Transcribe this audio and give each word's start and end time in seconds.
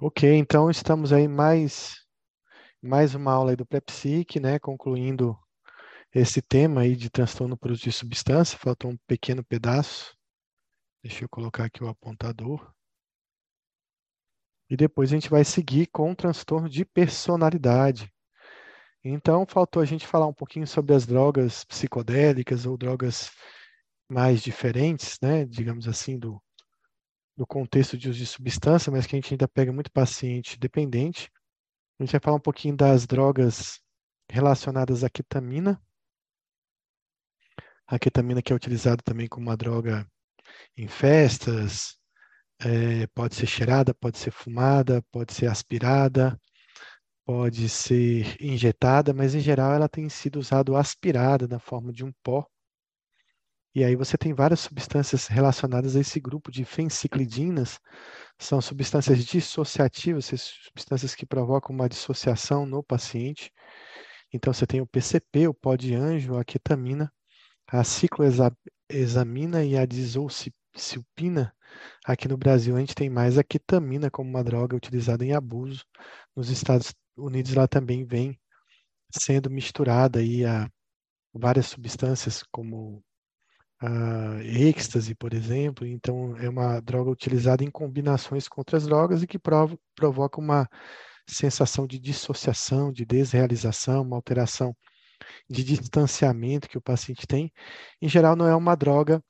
Ok, 0.00 0.32
então 0.32 0.70
estamos 0.70 1.12
aí 1.12 1.26
mais 1.26 2.06
mais 2.80 3.16
uma 3.16 3.32
aula 3.32 3.56
do 3.56 3.66
Prepsic, 3.66 4.38
né, 4.38 4.56
concluindo 4.56 5.36
esse 6.14 6.40
tema 6.40 6.82
aí 6.82 6.94
de 6.94 7.10
transtorno 7.10 7.56
por 7.56 7.72
uso 7.72 7.82
de 7.82 7.90
substância, 7.90 8.56
faltou 8.56 8.92
um 8.92 8.96
pequeno 9.08 9.44
pedaço. 9.44 10.16
Deixa 11.02 11.24
eu 11.24 11.28
colocar 11.28 11.64
aqui 11.64 11.82
o 11.82 11.88
apontador. 11.88 12.72
E 14.70 14.76
depois 14.76 15.10
a 15.10 15.16
gente 15.16 15.28
vai 15.28 15.44
seguir 15.44 15.88
com 15.88 16.12
o 16.12 16.16
transtorno 16.16 16.68
de 16.68 16.84
personalidade. 16.84 18.08
Então, 19.02 19.44
faltou 19.48 19.82
a 19.82 19.84
gente 19.84 20.06
falar 20.06 20.28
um 20.28 20.34
pouquinho 20.34 20.66
sobre 20.66 20.94
as 20.94 21.06
drogas 21.06 21.64
psicodélicas 21.64 22.66
ou 22.66 22.76
drogas 22.76 23.32
mais 24.08 24.40
diferentes, 24.42 25.18
né, 25.20 25.44
digamos 25.44 25.88
assim, 25.88 26.16
do, 26.16 26.40
do 27.38 27.46
contexto 27.46 27.96
de 27.96 28.08
uso 28.10 28.18
de 28.18 28.26
substância, 28.26 28.90
mas 28.90 29.06
que 29.06 29.14
a 29.14 29.18
gente 29.18 29.32
ainda 29.32 29.46
pega 29.46 29.72
muito 29.72 29.92
paciente 29.92 30.58
dependente. 30.58 31.30
A 31.96 32.02
gente 32.02 32.10
vai 32.10 32.20
falar 32.20 32.36
um 32.36 32.40
pouquinho 32.40 32.76
das 32.76 33.06
drogas 33.06 33.80
relacionadas 34.28 35.04
à 35.04 35.08
ketamina. 35.08 35.80
A 37.86 37.96
ketamina 37.96 38.42
que 38.42 38.52
é 38.52 38.56
utilizada 38.56 39.00
também 39.04 39.28
como 39.28 39.46
uma 39.46 39.56
droga 39.56 40.04
em 40.76 40.88
festas, 40.88 41.96
é, 42.58 43.06
pode 43.14 43.36
ser 43.36 43.46
cheirada, 43.46 43.94
pode 43.94 44.18
ser 44.18 44.32
fumada, 44.32 45.00
pode 45.12 45.32
ser 45.32 45.46
aspirada, 45.46 46.36
pode 47.24 47.68
ser 47.68 48.36
injetada, 48.42 49.14
mas 49.14 49.36
em 49.36 49.40
geral 49.40 49.72
ela 49.74 49.88
tem 49.88 50.08
sido 50.08 50.40
usada 50.40 50.76
aspirada 50.76 51.46
na 51.46 51.60
forma 51.60 51.92
de 51.92 52.04
um 52.04 52.12
pó 52.20 52.44
e 53.78 53.84
aí 53.84 53.94
você 53.94 54.18
tem 54.18 54.34
várias 54.34 54.58
substâncias 54.58 55.28
relacionadas 55.28 55.94
a 55.94 56.00
esse 56.00 56.18
grupo 56.18 56.50
de 56.50 56.64
fenciclidinas, 56.64 57.78
são 58.36 58.60
substâncias 58.60 59.24
dissociativas, 59.24 60.24
substâncias 60.24 61.14
que 61.14 61.24
provocam 61.24 61.76
uma 61.76 61.88
dissociação 61.88 62.66
no 62.66 62.82
paciente. 62.82 63.52
Então 64.32 64.52
você 64.52 64.66
tem 64.66 64.80
o 64.80 64.86
PCP, 64.86 65.46
o 65.46 65.54
pó 65.54 65.76
de 65.76 65.94
anjo, 65.94 66.36
a 66.36 66.44
ketamina, 66.44 67.12
a 67.68 67.84
cicloexamina 67.84 69.64
e 69.64 69.76
a 69.78 69.86
disolcipina. 69.86 71.54
Aqui 72.04 72.26
no 72.26 72.36
Brasil 72.36 72.74
a 72.76 72.80
gente 72.80 72.96
tem 72.96 73.08
mais 73.08 73.38
a 73.38 73.44
ketamina 73.44 74.10
como 74.10 74.28
uma 74.28 74.42
droga 74.42 74.74
utilizada 74.76 75.24
em 75.24 75.34
abuso. 75.34 75.84
Nos 76.34 76.50
Estados 76.50 76.92
Unidos 77.16 77.52
ela 77.54 77.68
também 77.68 78.04
vem 78.04 78.36
sendo 79.12 79.48
misturada 79.48 80.18
aí 80.18 80.44
a 80.44 80.68
várias 81.32 81.66
substâncias 81.66 82.42
como 82.50 83.04
uh, 83.82 84.40
êxtase, 84.42 85.14
por 85.14 85.32
exemplo. 85.34 85.86
Então, 85.86 86.36
é 86.38 86.48
uma 86.48 86.80
droga 86.80 87.10
utilizada 87.10 87.64
em 87.64 87.70
combinações 87.70 88.48
com 88.48 88.60
outras 88.60 88.86
drogas 88.86 89.22
e 89.22 89.26
que 89.26 89.38
provo 89.38 89.78
provoca 89.94 90.40
uma 90.40 90.68
sensação 91.28 91.86
de 91.86 91.98
dissociação, 91.98 92.92
de 92.92 93.04
desrealização, 93.04 94.02
uma 94.02 94.16
alteração 94.16 94.74
de 95.48 95.64
distanciamento 95.64 96.68
que 96.68 96.78
o 96.78 96.82
paciente 96.82 97.26
tem. 97.26 97.52
Em 98.00 98.08
geral, 98.08 98.36
não 98.36 98.46
é 98.46 98.54
uma 98.54 98.74
droga 98.74 99.22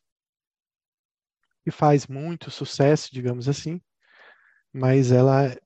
que 1.64 1.70
faz 1.70 2.06
muito 2.06 2.50
sucesso, 2.50 3.10
digamos 3.12 3.48
assim, 3.48 3.80
mas 4.72 5.12
ela 5.12 5.56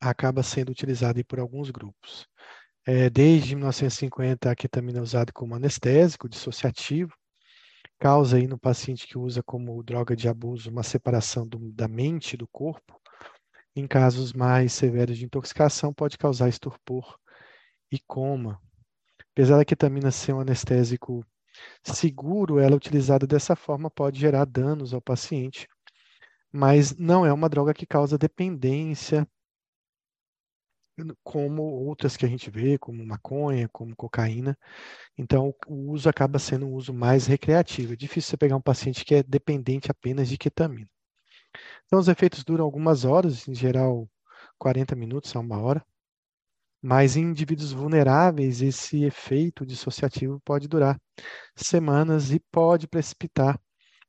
acaba 0.00 0.42
sendo 0.42 0.70
utilizada 0.70 1.22
por 1.24 1.40
alguns 1.40 1.70
grupos. 1.70 2.26
É, 2.86 3.10
desde 3.10 3.56
1950, 3.56 4.50
a 4.50 4.54
ketamina 4.54 4.98
é 5.00 5.02
usada 5.02 5.32
como 5.32 5.54
anestésico 5.54 6.28
dissociativo, 6.28 7.12
causa 7.98 8.36
aí 8.36 8.46
no 8.46 8.58
paciente 8.58 9.06
que 9.06 9.18
usa 9.18 9.42
como 9.42 9.82
droga 9.82 10.14
de 10.14 10.28
abuso 10.28 10.70
uma 10.70 10.82
separação 10.82 11.46
do, 11.46 11.58
da 11.72 11.88
mente 11.88 12.36
do 12.36 12.46
corpo. 12.48 13.00
Em 13.74 13.86
casos 13.86 14.32
mais 14.32 14.72
severos 14.72 15.18
de 15.18 15.24
intoxicação, 15.24 15.92
pode 15.92 16.16
causar 16.16 16.48
estupor 16.48 17.18
e 17.90 17.98
coma. 17.98 18.60
Apesar 19.32 19.58
da 19.58 19.64
ketamina 19.64 20.10
ser 20.10 20.32
um 20.32 20.40
anestésico 20.40 21.24
seguro, 21.82 22.58
ela 22.58 22.76
utilizada 22.76 23.26
dessa 23.26 23.54
forma 23.54 23.90
pode 23.90 24.18
gerar 24.18 24.44
danos 24.44 24.94
ao 24.94 25.00
paciente, 25.00 25.68
mas 26.52 26.96
não 26.96 27.24
é 27.24 27.32
uma 27.32 27.48
droga 27.48 27.74
que 27.74 27.86
causa 27.86 28.16
dependência 28.16 29.26
como 31.22 31.62
outras 31.62 32.16
que 32.16 32.24
a 32.26 32.28
gente 32.28 32.50
vê, 32.50 32.78
como 32.78 33.04
maconha, 33.04 33.68
como 33.68 33.94
cocaína. 33.96 34.56
Então, 35.18 35.54
o 35.66 35.92
uso 35.92 36.08
acaba 36.08 36.38
sendo 36.38 36.66
um 36.66 36.74
uso 36.74 36.92
mais 36.94 37.26
recreativo. 37.26 37.92
É 37.94 37.96
difícil 37.96 38.30
você 38.30 38.36
pegar 38.36 38.56
um 38.56 38.60
paciente 38.62 39.04
que 39.04 39.14
é 39.14 39.22
dependente 39.22 39.90
apenas 39.90 40.28
de 40.28 40.38
ketamina. 40.38 40.88
Então, 41.86 41.98
os 41.98 42.08
efeitos 42.08 42.44
duram 42.44 42.64
algumas 42.64 43.04
horas, 43.04 43.46
em 43.48 43.54
geral 43.54 44.08
40 44.58 44.96
minutos 44.96 45.34
a 45.36 45.40
uma 45.40 45.60
hora. 45.60 45.84
Mas 46.82 47.16
em 47.16 47.22
indivíduos 47.22 47.72
vulneráveis, 47.72 48.62
esse 48.62 49.04
efeito 49.04 49.66
dissociativo 49.66 50.40
pode 50.44 50.68
durar 50.68 51.00
semanas 51.56 52.30
e 52.32 52.40
pode 52.52 52.86
precipitar 52.88 53.60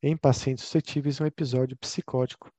em 0.02 0.16
pacientes 0.16 0.66
suscetíveis 0.66 1.20
um 1.20 1.26
episódio 1.26 1.78
psicótico 1.78 2.52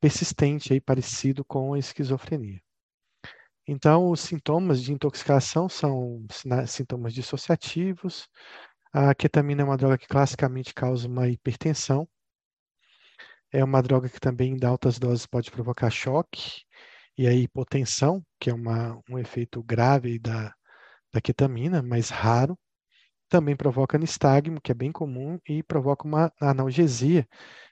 persistente, 0.00 0.72
aí, 0.72 0.80
parecido 0.80 1.44
com 1.44 1.74
a 1.74 1.78
esquizofrenia. 1.78 2.63
Então, 3.66 4.10
os 4.10 4.20
sintomas 4.20 4.82
de 4.82 4.92
intoxicação 4.92 5.68
são 5.68 6.24
sintomas 6.66 7.14
dissociativos. 7.14 8.28
A 8.92 9.14
ketamina 9.14 9.62
é 9.62 9.64
uma 9.64 9.76
droga 9.76 9.98
que 9.98 10.06
classicamente 10.08 10.74
causa 10.74 11.08
uma 11.08 11.28
hipertensão. 11.28 12.08
É 13.52 13.62
uma 13.64 13.82
droga 13.82 14.08
que 14.08 14.20
também, 14.20 14.54
em 14.54 14.64
altas 14.66 14.98
doses, 14.98 15.26
pode 15.26 15.50
provocar 15.50 15.90
choque 15.90 16.62
e 17.16 17.26
a 17.28 17.32
hipotensão, 17.32 18.22
que 18.40 18.50
é 18.50 18.54
uma, 18.54 19.00
um 19.08 19.18
efeito 19.18 19.62
grave 19.62 20.18
da, 20.18 20.52
da 21.12 21.20
ketamina, 21.20 21.82
mas 21.82 22.10
raro. 22.10 22.58
Também 23.28 23.56
provoca 23.56 23.98
nistagmo, 23.98 24.60
que 24.62 24.72
é 24.72 24.74
bem 24.74 24.92
comum, 24.92 25.38
e 25.48 25.62
provoca 25.62 26.06
uma 26.06 26.32
analgesia, 26.40 27.26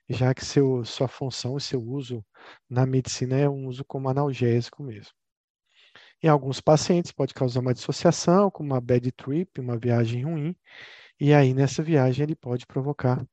já 0.09 0.35
que 0.35 0.45
seu, 0.45 0.85
sua 0.85 1.09
função 1.09 1.57
e 1.59 1.61
seu 1.61 1.83
uso 1.83 2.25
na 2.71 2.87
medicina 2.87 3.39
é 3.39 3.49
um 3.49 3.67
uso 3.69 3.85
como 3.85 4.09
analgésico 4.09 4.83
mesmo. 4.85 5.13
Em 6.23 6.29
alguns 6.29 6.61
pacientes 6.61 7.11
pode 7.11 7.35
causar 7.35 7.61
uma 7.61 7.75
dissociação, 7.75 8.51
como 8.51 8.73
uma 8.73 8.81
bad 8.81 9.11
trip, 9.13 9.61
uma 9.61 9.77
viagem 9.77 10.25
ruim, 10.25 10.55
e 11.21 11.35
aí 11.35 11.53
nessa 11.53 11.83
viagem 11.83 12.23
ele 12.23 12.37
pode 12.37 12.65
provocar 12.65 13.27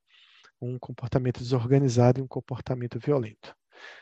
um 0.60 0.78
comportamento 0.80 1.40
desorganizado 1.40 2.20
e 2.20 2.24
um 2.24 2.28
comportamento 2.28 3.00
violento. 3.00 3.56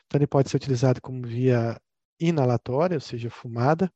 Então 0.05 0.17
ele 0.17 0.27
pode 0.27 0.49
ser 0.49 0.57
utilizado 0.57 1.01
como 1.01 1.27
via 1.27 1.79
inalatória, 2.19 2.95
ou 2.95 3.01
seja, 3.01 3.29
fumada, 3.29 3.91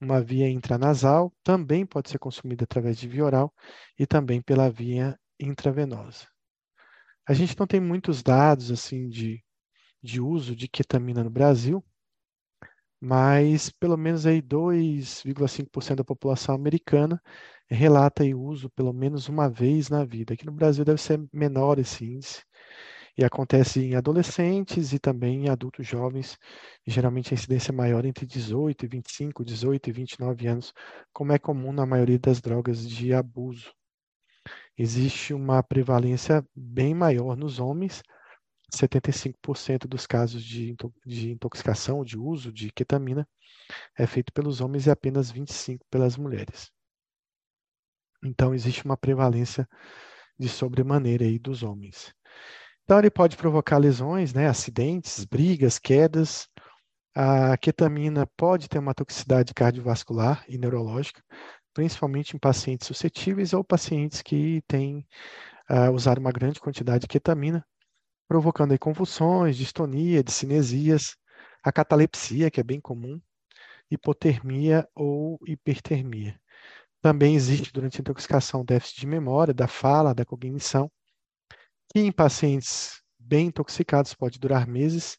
uma 0.00 0.20
via 0.20 0.48
intranasal, 0.48 1.32
também 1.44 1.86
pode 1.86 2.10
ser 2.10 2.18
consumido 2.18 2.64
através 2.64 2.98
de 2.98 3.08
via 3.08 3.24
oral 3.24 3.54
e 3.98 4.06
também 4.06 4.42
pela 4.42 4.68
via 4.68 5.18
intravenosa. 5.38 6.26
A 7.28 7.32
gente 7.32 7.58
não 7.58 7.66
tem 7.66 7.80
muitos 7.80 8.22
dados 8.22 8.70
assim 8.70 9.08
de, 9.08 9.42
de 10.02 10.20
uso 10.20 10.54
de 10.54 10.68
ketamina 10.68 11.22
no 11.22 11.30
Brasil, 11.30 11.84
mas 13.00 13.70
pelo 13.70 13.96
menos 13.96 14.26
aí 14.26 14.40
2,5% 14.42 15.96
da 15.96 16.04
população 16.04 16.54
americana 16.54 17.20
relata 17.68 18.24
o 18.24 18.40
uso 18.42 18.70
pelo 18.70 18.92
menos 18.92 19.28
uma 19.28 19.48
vez 19.48 19.88
na 19.88 20.04
vida. 20.04 20.34
Aqui 20.34 20.46
no 20.46 20.52
Brasil 20.52 20.84
deve 20.84 21.00
ser 21.00 21.20
menor 21.32 21.78
esse 21.78 22.04
índice. 22.04 22.42
E 23.18 23.24
acontece 23.24 23.80
em 23.80 23.94
adolescentes 23.94 24.92
e 24.92 24.98
também 24.98 25.46
em 25.46 25.48
adultos 25.48 25.86
jovens. 25.86 26.36
Geralmente 26.86 27.32
a 27.32 27.34
incidência 27.34 27.72
é 27.72 27.74
maior 27.74 28.04
entre 28.04 28.26
18 28.26 28.84
e 28.84 28.88
25, 28.88 29.44
18 29.44 29.88
e 29.88 29.92
29 29.92 30.46
anos, 30.46 30.72
como 31.12 31.32
é 31.32 31.38
comum 31.38 31.72
na 31.72 31.86
maioria 31.86 32.18
das 32.18 32.40
drogas 32.42 32.86
de 32.86 33.14
abuso. 33.14 33.72
Existe 34.76 35.32
uma 35.32 35.62
prevalência 35.62 36.44
bem 36.54 36.94
maior 36.94 37.36
nos 37.36 37.58
homens, 37.58 38.02
75% 38.74 39.86
dos 39.86 40.06
casos 40.06 40.44
de, 40.44 40.74
de 41.04 41.30
intoxicação, 41.32 42.04
de 42.04 42.18
uso 42.18 42.52
de 42.52 42.70
ketamina, 42.72 43.26
é 43.96 44.06
feito 44.06 44.32
pelos 44.32 44.60
homens 44.60 44.86
e 44.86 44.90
apenas 44.90 45.32
25% 45.32 45.80
pelas 45.90 46.16
mulheres. 46.16 46.70
Então, 48.24 48.54
existe 48.54 48.84
uma 48.84 48.96
prevalência 48.96 49.68
de 50.38 50.48
sobremaneira 50.48 51.24
aí 51.24 51.38
dos 51.38 51.62
homens. 51.62 52.12
Então, 52.84 52.98
ele 52.98 53.10
pode 53.10 53.36
provocar 53.36 53.78
lesões, 53.78 54.32
né, 54.32 54.48
acidentes, 54.48 55.24
brigas, 55.24 55.78
quedas. 55.78 56.48
A 57.14 57.56
ketamina 57.56 58.26
pode 58.36 58.68
ter 58.68 58.78
uma 58.78 58.94
toxicidade 58.94 59.54
cardiovascular 59.54 60.44
e 60.48 60.58
neurológica, 60.58 61.22
principalmente 61.72 62.36
em 62.36 62.38
pacientes 62.38 62.86
suscetíveis 62.86 63.52
ou 63.52 63.64
pacientes 63.64 64.22
que 64.22 64.62
têm 64.68 65.06
uh, 65.70 65.90
usado 65.92 66.18
uma 66.18 66.32
grande 66.32 66.60
quantidade 66.60 67.02
de 67.02 67.08
ketamina, 67.08 67.66
provocando 68.28 68.72
aí 68.72 68.78
convulsões, 68.78 69.56
distonia, 69.56 70.22
discinesias, 70.22 71.16
a 71.62 71.72
catalepsia, 71.72 72.50
que 72.50 72.60
é 72.60 72.64
bem 72.64 72.80
comum, 72.80 73.20
hipotermia 73.90 74.88
ou 74.94 75.38
hipertermia. 75.46 76.40
Também 77.02 77.34
existe 77.36 77.72
durante 77.72 77.98
a 77.98 78.02
intoxicação 78.02 78.64
déficit 78.64 79.00
de 79.00 79.06
memória, 79.06 79.54
da 79.54 79.68
fala, 79.68 80.14
da 80.14 80.24
cognição, 80.24 80.90
que 81.92 82.00
em 82.00 82.12
pacientes 82.12 83.02
bem 83.18 83.46
intoxicados 83.48 84.14
pode 84.14 84.38
durar 84.38 84.66
meses 84.68 85.18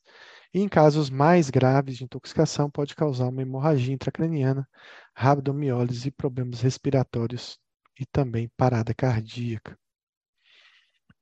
E 0.54 0.62
em 0.62 0.69
casos 0.69 1.09
mais 1.12 1.50
graves 1.51 1.98
de 1.98 2.06
intoxicação, 2.06 2.69
pode 2.71 2.95
causar 2.95 3.27
uma 3.30 3.44
hemorragia 3.44 3.94
intracraniana, 3.95 4.68
rabdomiólise, 5.15 6.12
problemas 6.12 6.62
respiratórios 6.62 7.59
e 8.00 8.06
também 8.07 8.50
parada 8.57 8.94
cardíaca. 8.95 9.80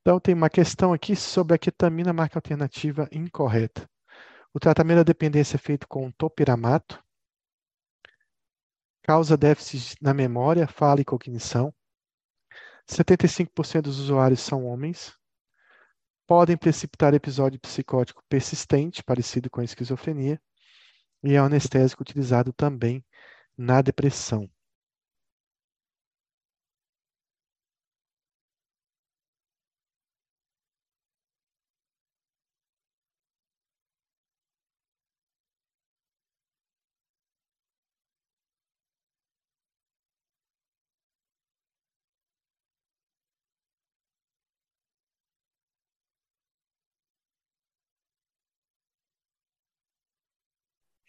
Então, 0.07 0.19
tem 0.19 0.35
uma 0.35 0.51
questão 0.51 0.93
aqui 0.93 1.15
sobre 1.15 1.55
a 1.55 1.57
ketamina, 1.57 2.13
marca 2.13 2.37
alternativa 2.37 3.09
incorreta. 3.11 3.89
O 4.53 4.59
tratamento 4.59 4.97
da 4.97 5.03
dependência 5.03 5.55
é 5.55 5.57
feito 5.57 5.87
com 5.87 6.11
topiramato, 6.11 7.03
causa 9.01 9.35
déficit 9.35 9.97
na 9.99 10.13
memória, 10.13 10.67
fala 10.67 11.01
e 11.01 11.03
cognição. 11.03 11.73
75% 12.87 13.81
dos 13.81 13.97
usuários 13.97 14.41
são 14.41 14.67
homens. 14.67 15.11
Podem 16.27 16.55
precipitar 16.55 17.15
episódio 17.15 17.59
psicótico 17.59 18.21
persistente, 18.29 19.03
parecido 19.03 19.49
com 19.49 19.61
a 19.61 19.63
esquizofrenia, 19.63 20.39
e 21.23 21.33
é 21.33 21.41
um 21.41 21.45
anestésico 21.45 22.03
utilizado 22.03 22.53
também 22.53 23.03
na 23.57 23.81
depressão. 23.81 24.47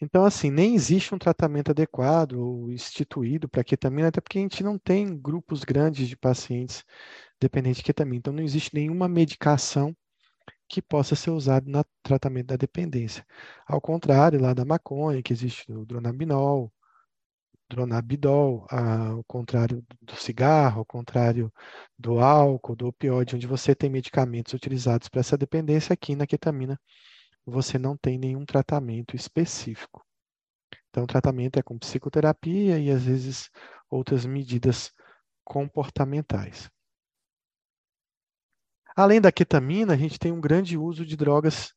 Então, 0.00 0.24
assim, 0.26 0.50
nem 0.50 0.74
existe 0.74 1.14
um 1.14 1.18
tratamento 1.18 1.70
adequado 1.70 2.34
ou 2.34 2.70
instituído 2.70 3.48
para 3.48 3.64
ketamina, 3.64 4.08
até 4.08 4.20
porque 4.20 4.38
a 4.38 4.42
gente 4.42 4.62
não 4.62 4.78
tem 4.78 5.16
grupos 5.18 5.64
grandes 5.64 6.06
de 6.08 6.16
pacientes 6.16 6.84
dependentes 7.40 7.78
de 7.78 7.84
ketamina. 7.84 8.18
Então, 8.18 8.32
não 8.32 8.42
existe 8.42 8.74
nenhuma 8.74 9.08
medicação 9.08 9.96
que 10.68 10.82
possa 10.82 11.16
ser 11.16 11.30
usada 11.30 11.70
no 11.70 11.84
tratamento 12.02 12.48
da 12.48 12.56
dependência. 12.56 13.26
Ao 13.66 13.80
contrário, 13.80 14.40
lá 14.40 14.52
da 14.54 14.64
maconha, 14.64 15.22
que 15.22 15.32
existe 15.32 15.70
o 15.72 15.86
dronabinol, 15.86 16.72
dronabidol, 17.68 18.66
ao 18.70 19.24
contrário 19.24 19.84
do 20.02 20.16
cigarro, 20.16 20.80
ao 20.80 20.84
contrário 20.84 21.52
do 21.98 22.18
álcool, 22.20 22.76
do 22.76 22.88
opioide, 22.88 23.36
onde 23.36 23.46
você 23.46 23.74
tem 23.74 23.90
medicamentos 23.90 24.52
utilizados 24.54 25.08
para 25.08 25.20
essa 25.20 25.36
dependência, 25.38 25.92
aqui 25.92 26.14
na 26.14 26.26
ketamina 26.26 26.78
você 27.46 27.78
não 27.78 27.96
tem 27.96 28.18
nenhum 28.18 28.44
tratamento 28.44 29.14
específico. 29.14 30.04
Então, 30.90 31.04
o 31.04 31.06
tratamento 31.06 31.58
é 31.58 31.62
com 31.62 31.78
psicoterapia 31.78 32.78
e, 32.78 32.90
às 32.90 33.04
vezes, 33.04 33.50
outras 33.88 34.26
medidas 34.26 34.92
comportamentais. 35.44 36.68
Além 38.96 39.20
da 39.20 39.30
ketamina, 39.30 39.92
a 39.92 39.96
gente 39.96 40.18
tem 40.18 40.32
um 40.32 40.40
grande 40.40 40.76
uso 40.76 41.04
de 41.04 41.16
drogas 41.16 41.72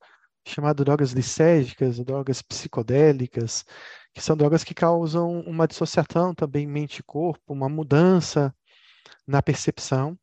chamadas 0.48 0.84
drogas 0.84 1.12
lisérgicas, 1.12 2.00
drogas 2.00 2.42
psicodélicas, 2.42 3.66
que 4.14 4.22
são 4.22 4.36
drogas 4.36 4.64
que 4.64 4.74
causam 4.74 5.42
uma 5.42 5.68
dissociação 5.68 6.34
também 6.34 6.66
mente 6.66 7.04
corpo, 7.04 7.54
uma 7.54 7.70
mudança 7.70 8.56
na 9.28 9.44
percepção 9.44 10.18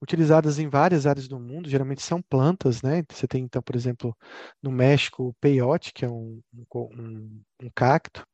utilizadas 0.00 0.58
em 0.58 0.68
várias 0.68 1.06
áreas 1.06 1.28
do 1.28 1.38
mundo, 1.38 1.68
geralmente 1.68 2.02
são 2.02 2.22
plantas, 2.22 2.82
né? 2.82 3.02
Você 3.10 3.26
tem, 3.26 3.44
então, 3.44 3.62
por 3.62 3.74
exemplo, 3.76 4.16
no 4.62 4.70
México, 4.70 5.28
o 5.28 5.34
peyote, 5.34 5.92
que 5.92 6.04
é 6.04 6.08
um, 6.08 6.40
um, 6.74 7.42
um 7.62 7.70
cacto. 7.74 8.26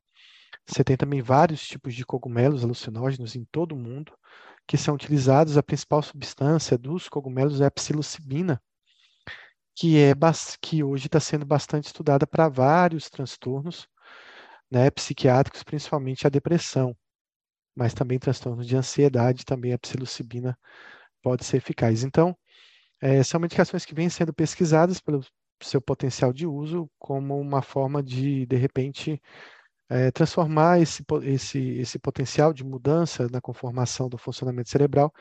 Você 0.66 0.84
tem 0.84 0.96
também 0.96 1.22
vários 1.22 1.66
tipos 1.66 1.94
de 1.94 2.05
cogumelos 2.05 2.64
alucinógenos 2.64 3.37
em 3.37 3.44
todo 3.50 3.72
o 3.72 3.78
mundo, 3.78 4.12
que 4.66 4.76
são 4.76 4.94
utilizados. 4.94 5.56
A 5.58 5.62
principal 5.62 6.02
substância 6.02 6.78
dos 6.78 7.08
cogumelos 7.08 7.61
é 7.61 7.66
a 7.66 7.70
psilocibina, 7.70 8.62
que, 9.75 9.99
é, 9.99 10.12
que 10.61 10.82
hoje 10.84 11.06
está 11.06 11.20
sendo 11.20 11.44
bastante 11.44 11.87
estudada 11.87 12.26
para 12.26 12.49
vários 12.49 13.11
transtornos 13.11 13.88
né, 14.70 14.90
psiquiátricos, 14.90 15.62
principalmente 15.62 16.26
a 16.26 16.31
depressão, 16.31 16.96
mas 17.75 17.94
também 17.94 18.19
transtornos 18.19 18.66
de 18.66 18.76
ansiedade, 18.76 19.44
também 19.44 19.72
a 19.72 19.78
psilocibina 19.78 20.58
pode 21.25 21.44
ser 21.44 21.56
eficaz. 21.56 22.05
Então, 22.05 22.37
é, 23.00 23.23
são 23.23 23.41
medicações 23.41 23.87
que 23.87 23.94
vêm 23.94 24.11
sendo 24.11 24.32
pesquisadas 24.35 25.00
pelo 25.00 25.25
seu 25.62 25.81
potencial 25.81 26.32
de 26.32 26.47
uso 26.47 26.91
como 26.99 27.41
uma 27.41 27.62
forma 27.62 28.03
de, 28.03 28.44
de 28.47 28.56
repente, 28.56 29.21
é, 29.88 30.11
transformar 30.11 30.81
esse, 30.81 31.03
esse, 31.23 31.59
esse 31.79 31.99
potencial 31.99 32.53
de 32.53 32.62
mudança 32.62 33.26
na 33.32 33.41
conformação 33.41 34.09
do 34.09 34.19
funcionamento 34.19 34.69
cerebral 34.69 35.12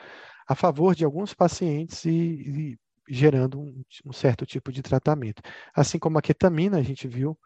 a 0.46 0.54
favor 0.54 0.94
de 0.94 1.04
alguns 1.04 1.32
pacientes 1.32 2.04
e, 2.04 2.10
e 2.10 2.78
gerando 3.08 3.60
um, 3.60 3.82
um, 4.04 4.12
certo 4.12 4.44
tipo 4.44 4.70
de 4.70 4.82
tratamento. 4.82 5.42
Assim 5.74 5.98
como 5.98 6.18
a 6.18 6.22
ketamina, 6.22 6.78
a 6.78 6.82
gente 6.82 7.08
viu 7.08 7.38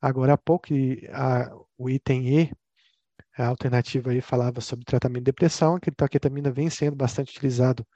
agora 0.00 0.34
há 0.34 0.38
pouco, 0.38 0.68
a, 1.12 1.50
o 1.76 1.90
item 1.90 2.40
E 2.40 2.52
a 3.36 3.46
alternativa 3.46 4.10
aí 4.10 4.20
falava 4.20 4.60
sobre 4.60 4.84
tratamento 4.84 5.20
de 5.20 5.30
depressão, 5.30 5.78
que 5.78 5.90
a 5.96 6.08
ketamina 6.08 6.50
vem 6.50 6.68
sendo 6.68 6.96
bastante 6.96 7.30
utilizado 7.30 7.86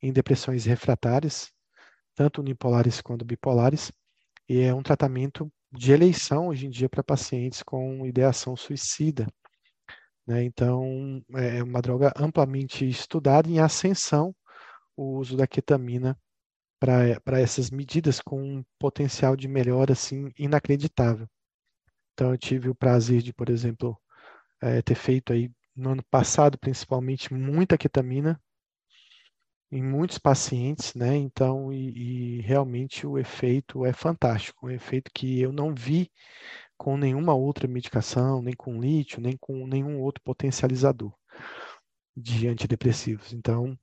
em 0.00 0.12
depressões 0.12 0.64
refratárias, 0.64 1.50
tanto 2.14 2.40
unipolares 2.40 3.00
quanto 3.00 3.24
bipolares, 3.24 3.90
e 4.48 4.60
é 4.60 4.74
um 4.74 4.82
tratamento 4.82 5.50
de 5.72 5.90
eleição 5.92 6.48
hoje 6.48 6.66
em 6.66 6.70
dia 6.70 6.88
para 6.88 7.02
pacientes 7.02 7.62
com 7.62 8.06
ideação 8.06 8.54
suicida. 8.56 9.26
Né? 10.26 10.44
Então, 10.44 11.22
é 11.34 11.62
uma 11.62 11.82
droga 11.82 12.12
amplamente 12.16 12.88
estudada 12.88 13.48
em 13.48 13.58
ascensão 13.58 14.34
o 14.96 15.18
uso 15.18 15.36
da 15.36 15.46
ketamina 15.46 16.16
para 16.78 17.40
essas 17.40 17.70
medidas 17.70 18.20
com 18.20 18.40
um 18.40 18.64
potencial 18.78 19.34
de 19.34 19.48
melhora 19.48 19.92
assim 19.92 20.30
inacreditável. 20.38 21.26
Então, 22.12 22.30
eu 22.30 22.38
tive 22.38 22.68
o 22.68 22.74
prazer 22.74 23.22
de, 23.22 23.32
por 23.32 23.48
exemplo, 23.50 23.98
é, 24.62 24.82
ter 24.82 24.94
feito 24.94 25.32
aí 25.32 25.50
no 25.74 25.90
ano 25.90 26.02
passado, 26.10 26.58
principalmente, 26.58 27.32
muita 27.32 27.76
ketamina 27.78 28.40
em 29.70 29.82
muitos 29.82 30.18
pacientes, 30.18 30.94
né? 30.94 31.16
Então, 31.16 31.72
e, 31.72 32.38
e, 32.38 32.40
realmente 32.42 33.06
o 33.06 33.18
efeito 33.18 33.84
é 33.84 33.92
fantástico, 33.92 34.66
um 34.66 34.70
efeito 34.70 35.10
que 35.12 35.40
eu 35.40 35.52
não 35.52 35.74
vi 35.74 36.10
com 36.76 36.96
nenhuma 36.96 37.34
outra 37.34 37.66
medicação, 37.66 38.42
nem 38.42 38.54
com 38.54 38.80
lítio, 38.80 39.20
nem 39.20 39.36
com 39.36 39.66
nenhum 39.66 40.00
outro 40.00 40.22
potencializador 40.22 41.12
de 42.16 42.46
antidepressivos. 42.48 43.32
Então, 43.32 43.76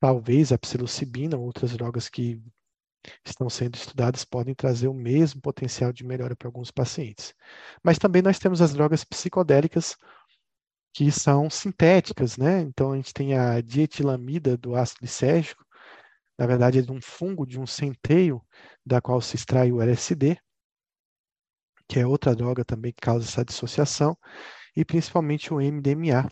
talvez 0.00 0.52
a 0.52 0.58
psilocibina, 0.58 1.36
outras 1.38 1.72
drogas 1.72 2.08
que 2.08 2.42
estão 3.24 3.48
sendo 3.48 3.74
estudadas 3.74 4.24
podem 4.24 4.54
trazer 4.54 4.88
o 4.88 4.94
mesmo 4.94 5.40
potencial 5.40 5.92
de 5.92 6.04
melhora 6.04 6.36
para 6.36 6.48
alguns 6.48 6.70
pacientes. 6.70 7.34
Mas 7.82 7.98
também 7.98 8.22
nós 8.22 8.38
temos 8.38 8.60
as 8.60 8.72
drogas 8.72 9.04
psicodélicas 9.04 9.96
que 10.92 11.10
são 11.12 11.50
sintéticas, 11.50 12.36
né? 12.38 12.60
Então 12.60 12.92
a 12.92 12.96
gente 12.96 13.12
tem 13.12 13.36
a 13.36 13.60
dietilamida 13.60 14.56
do 14.56 14.74
ácido 14.74 15.00
lisérgico, 15.02 15.64
na 16.38 16.46
verdade 16.46 16.78
é 16.78 16.82
de 16.82 16.92
um 16.92 17.00
fungo 17.00 17.46
de 17.46 17.60
um 17.60 17.66
centeio 17.66 18.42
da 18.84 19.00
qual 19.00 19.20
se 19.20 19.36
extrai 19.36 19.70
o 19.72 19.80
LSD, 19.80 20.38
que 21.88 21.98
é 21.98 22.06
outra 22.06 22.34
droga 22.34 22.64
também 22.64 22.92
que 22.92 23.00
causa 23.00 23.26
essa 23.26 23.44
dissociação, 23.44 24.16
e 24.76 24.84
principalmente 24.84 25.52
o 25.52 25.60
MDMA, 25.60 26.30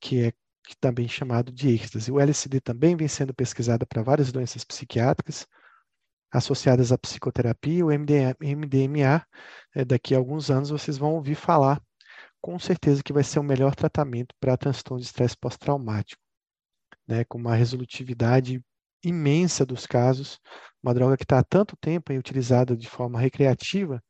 que 0.00 0.24
é 0.24 0.32
também 0.80 1.08
chamado 1.08 1.52
de 1.52 1.68
êxtase. 1.68 2.10
O 2.10 2.18
LSD 2.18 2.60
também 2.60 2.96
vem 2.96 3.08
sendo 3.08 3.32
pesquisado 3.32 3.86
para 3.86 4.02
várias 4.02 4.32
doenças 4.32 4.64
psiquiátricas, 4.64 5.46
associadas 6.32 6.92
à 6.92 6.98
psicoterapia, 6.98 7.84
o 7.84 7.90
MDMA, 7.90 9.26
é, 9.74 9.84
daqui 9.84 10.14
a 10.14 10.18
alguns 10.18 10.50
anos 10.50 10.70
vocês 10.70 10.98
vão 10.98 11.14
ouvir 11.14 11.34
falar, 11.34 11.80
com 12.40 12.58
certeza 12.58 13.02
que 13.02 13.12
vai 13.12 13.24
ser 13.24 13.38
o 13.38 13.44
melhor 13.44 13.74
tratamento 13.74 14.34
para 14.40 14.56
transtorno 14.56 15.00
de 15.00 15.06
estresse 15.06 15.36
pós-traumático, 15.36 16.22
né, 17.06 17.24
com 17.24 17.38
uma 17.38 17.54
resolutividade 17.54 18.62
imensa 19.02 19.64
dos 19.64 19.86
casos, 19.86 20.38
uma 20.82 20.94
droga 20.94 21.16
que 21.16 21.24
está 21.24 21.38
há 21.38 21.44
tanto 21.44 21.76
tempo 21.76 22.12
aí 22.12 22.18
utilizada 22.18 22.76
de 22.76 22.88
forma 22.88 23.20
recreativa, 23.20 24.02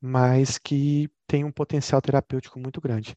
mas 0.00 0.58
que 0.58 1.08
tem 1.26 1.44
um 1.44 1.52
potencial 1.52 2.00
terapêutico 2.00 2.58
muito 2.60 2.80
grande. 2.80 3.14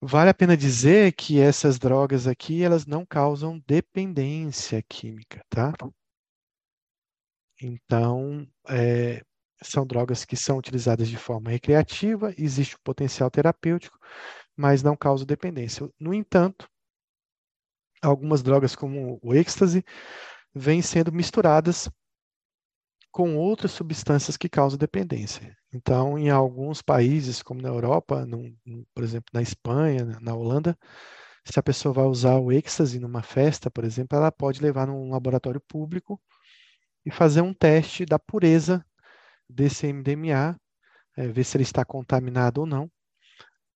Vale 0.00 0.30
a 0.30 0.34
pena 0.34 0.56
dizer 0.56 1.12
que 1.12 1.40
essas 1.40 1.78
drogas 1.78 2.28
aqui, 2.28 2.62
elas 2.62 2.86
não 2.86 3.04
causam 3.04 3.60
dependência 3.66 4.82
química, 4.88 5.42
tá? 5.48 5.72
Então, 7.60 8.46
é, 8.68 9.22
são 9.62 9.86
drogas 9.86 10.24
que 10.24 10.36
são 10.36 10.58
utilizadas 10.58 11.08
de 11.08 11.16
forma 11.16 11.50
recreativa, 11.50 12.32
existe 12.38 12.76
o 12.76 12.80
potencial 12.82 13.30
terapêutico, 13.30 13.98
mas 14.56 14.82
não 14.82 14.96
causam 14.96 15.26
dependência. 15.26 15.88
No 15.98 16.14
entanto, 16.14 16.68
algumas 18.02 18.42
drogas 18.42 18.76
como 18.76 19.18
o 19.22 19.34
êxtase 19.34 19.84
vêm 20.54 20.82
sendo 20.82 21.12
misturadas 21.12 21.90
com 23.10 23.36
outras 23.36 23.72
substâncias 23.72 24.36
que 24.36 24.48
causam 24.48 24.78
dependência. 24.78 25.56
Então, 25.72 26.18
em 26.18 26.30
alguns 26.30 26.80
países, 26.80 27.42
como 27.42 27.60
na 27.60 27.68
Europa, 27.68 28.24
no, 28.24 28.54
por 28.94 29.02
exemplo, 29.02 29.30
na 29.32 29.42
Espanha, 29.42 30.04
na 30.20 30.34
Holanda, 30.34 30.78
se 31.44 31.58
a 31.58 31.62
pessoa 31.62 31.92
vai 31.92 32.04
usar 32.04 32.36
o 32.36 32.52
êxtase 32.52 33.00
numa 33.00 33.22
festa, 33.22 33.70
por 33.70 33.84
exemplo, 33.84 34.16
ela 34.16 34.30
pode 34.30 34.62
levar 34.62 34.86
num 34.86 35.10
laboratório 35.10 35.60
público 35.60 36.20
e 37.08 37.10
fazer 37.10 37.40
um 37.40 37.54
teste 37.54 38.04
da 38.04 38.18
pureza 38.18 38.84
desse 39.48 39.90
MDMA, 39.90 40.60
é, 41.16 41.26
ver 41.26 41.42
se 41.42 41.56
ele 41.56 41.64
está 41.64 41.82
contaminado 41.82 42.60
ou 42.60 42.66
não, 42.66 42.90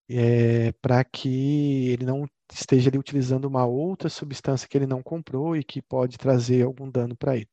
é, 0.07 0.71
para 0.83 1.03
que 1.03 1.89
ele 1.89 2.05
não 2.05 2.27
esteja 2.53 2.91
ali 2.91 2.99
utilizando 2.99 3.47
uma 3.47 3.65
outra 3.65 4.11
substância 4.11 4.69
que 4.69 4.77
ele 4.77 4.87
não 4.87 5.03
comprou 5.03 5.57
e 5.57 5.65
que 5.65 5.81
pode 5.81 6.19
trazer 6.19 6.63
algum 6.63 6.91
dano 6.91 7.17
para 7.17 7.37
ele. 7.37 7.49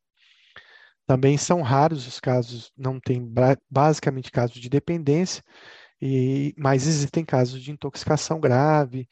Também 1.08 1.38
são 1.38 1.62
raros 1.62 2.06
os 2.06 2.20
casos, 2.20 2.74
não 2.78 3.00
tem 3.00 3.26
basicamente 3.72 4.30
casos 4.30 4.60
de 4.60 4.68
dependência, 4.68 5.42
e, 6.02 6.54
mas 6.58 6.88
existem 6.88 7.24
casos 7.24 7.64
de 7.64 7.72
intoxicação 7.72 8.38
grave, 8.38 9.08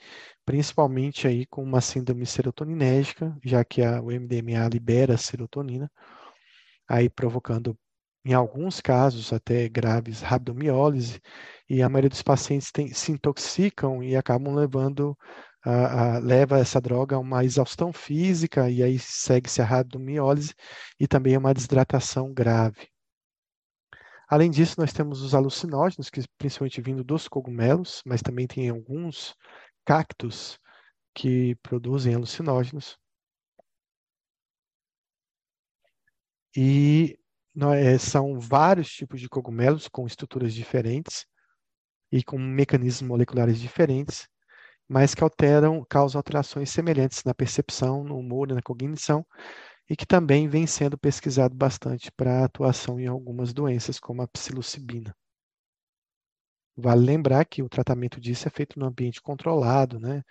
principalmente 0.45 1.27
aí 1.27 1.45
com 1.45 1.63
uma 1.63 1.79
síndrome 1.79 2.25
serotoninérgica, 2.25 3.37
já 3.43 3.63
que 3.63 3.81
a, 3.81 4.01
o 4.01 4.07
MDMA 4.07 4.67
libera 4.67 5.17
serotonina, 5.17 5.89
aí 6.87 7.09
provocando, 7.09 7.77
em 8.25 8.33
alguns 8.33 8.81
casos, 8.81 9.33
até 9.33 9.69
graves 9.69 10.21
rabdomiólise, 10.21 11.21
e 11.69 11.81
a 11.81 11.89
maioria 11.89 12.09
dos 12.09 12.21
pacientes 12.21 12.71
tem, 12.71 12.93
se 12.93 13.11
intoxicam 13.11 14.03
e 14.03 14.15
acabam 14.15 14.53
levando, 14.55 15.17
a, 15.63 16.15
a, 16.15 16.19
leva 16.19 16.59
essa 16.59 16.79
droga 16.79 17.15
a 17.15 17.19
uma 17.19 17.43
exaustão 17.43 17.91
física, 17.93 18.69
e 18.69 18.83
aí 18.83 18.99
segue-se 18.99 19.61
a 19.61 19.65
rabdomiólise 19.65 20.53
e 20.99 21.07
também 21.07 21.37
uma 21.37 21.53
desidratação 21.53 22.33
grave. 22.33 22.87
Além 24.29 24.51
disso, 24.51 24.75
nós 24.77 24.91
temos 24.91 25.21
os 25.21 25.33
alucinógenos, 25.33 26.09
que 26.09 26.21
principalmente 26.37 26.81
vindo 26.81 27.03
dos 27.03 27.27
cogumelos, 27.29 28.01
mas 28.05 28.21
também 28.21 28.45
tem 28.45 28.69
alguns 28.69 29.33
cactos 29.85 30.59
que 31.15 31.55
produzem 31.63 32.13
alucinógenos. 32.13 32.97
E 36.59 37.15
é, 37.75 37.99
são 37.99 38.39
vários 38.39 38.89
tipos 38.89 39.21
de 39.21 39.29
cogumelos 39.29 39.87
com 39.87 40.07
estruturas 40.07 40.55
diferentes 40.55 41.23
e 42.11 42.23
com 42.23 42.39
mecanismos 42.39 43.07
moleculares 43.07 43.59
diferentes, 43.59 44.27
mas 44.89 45.13
que 45.13 45.23
alteram, 45.23 45.85
causam 45.87 46.17
alterações 46.17 46.71
semelhantes 46.71 47.23
na 47.23 47.35
percepção, 47.35 48.03
no 48.03 48.17
humor 48.17 48.49
e 48.49 48.55
na 48.55 48.61
cognição, 48.63 49.23
e 49.87 49.95
que 49.95 50.07
também 50.07 50.47
vem 50.47 50.65
sendo 50.65 50.97
pesquisado 50.97 51.55
bastante 51.55 52.11
para 52.11 52.43
atuação 52.43 52.99
em 52.99 53.05
algumas 53.05 53.53
doenças, 53.53 53.99
como 53.99 54.23
a 54.23 54.27
psilocibina. 54.27 55.15
Vale 56.79 57.03
lembrar 57.03 57.43
que 57.45 57.63
o 57.63 57.69
tratamento 57.69 58.21
disso 58.21 58.47
é 58.47 58.51
feito 58.51 58.79
no 58.79 58.85
ambiente 58.85 59.19
controlado, 59.19 59.99
né? 59.99 60.23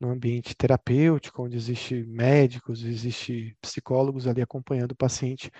no 0.00 0.10
ambiente 0.10 0.54
terapêutico, 0.54 1.42
onde 1.42 1.56
existe 1.56 2.04
médicos, 2.04 2.84
existe 2.84 3.56
psicólogos 3.60 4.28
ali 4.28 4.40
acompanhando 4.40 4.92
o 4.92 4.96
paciente 4.96 5.50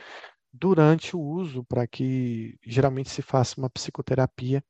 durante 0.53 1.17
o 1.17 1.21
uso, 1.21 1.65
para 1.65 1.89
que 1.89 2.57
geralmente 2.65 3.11
se 3.11 3.21
faça 3.21 3.61
uma 3.61 3.69
psicoterapia 3.69 4.63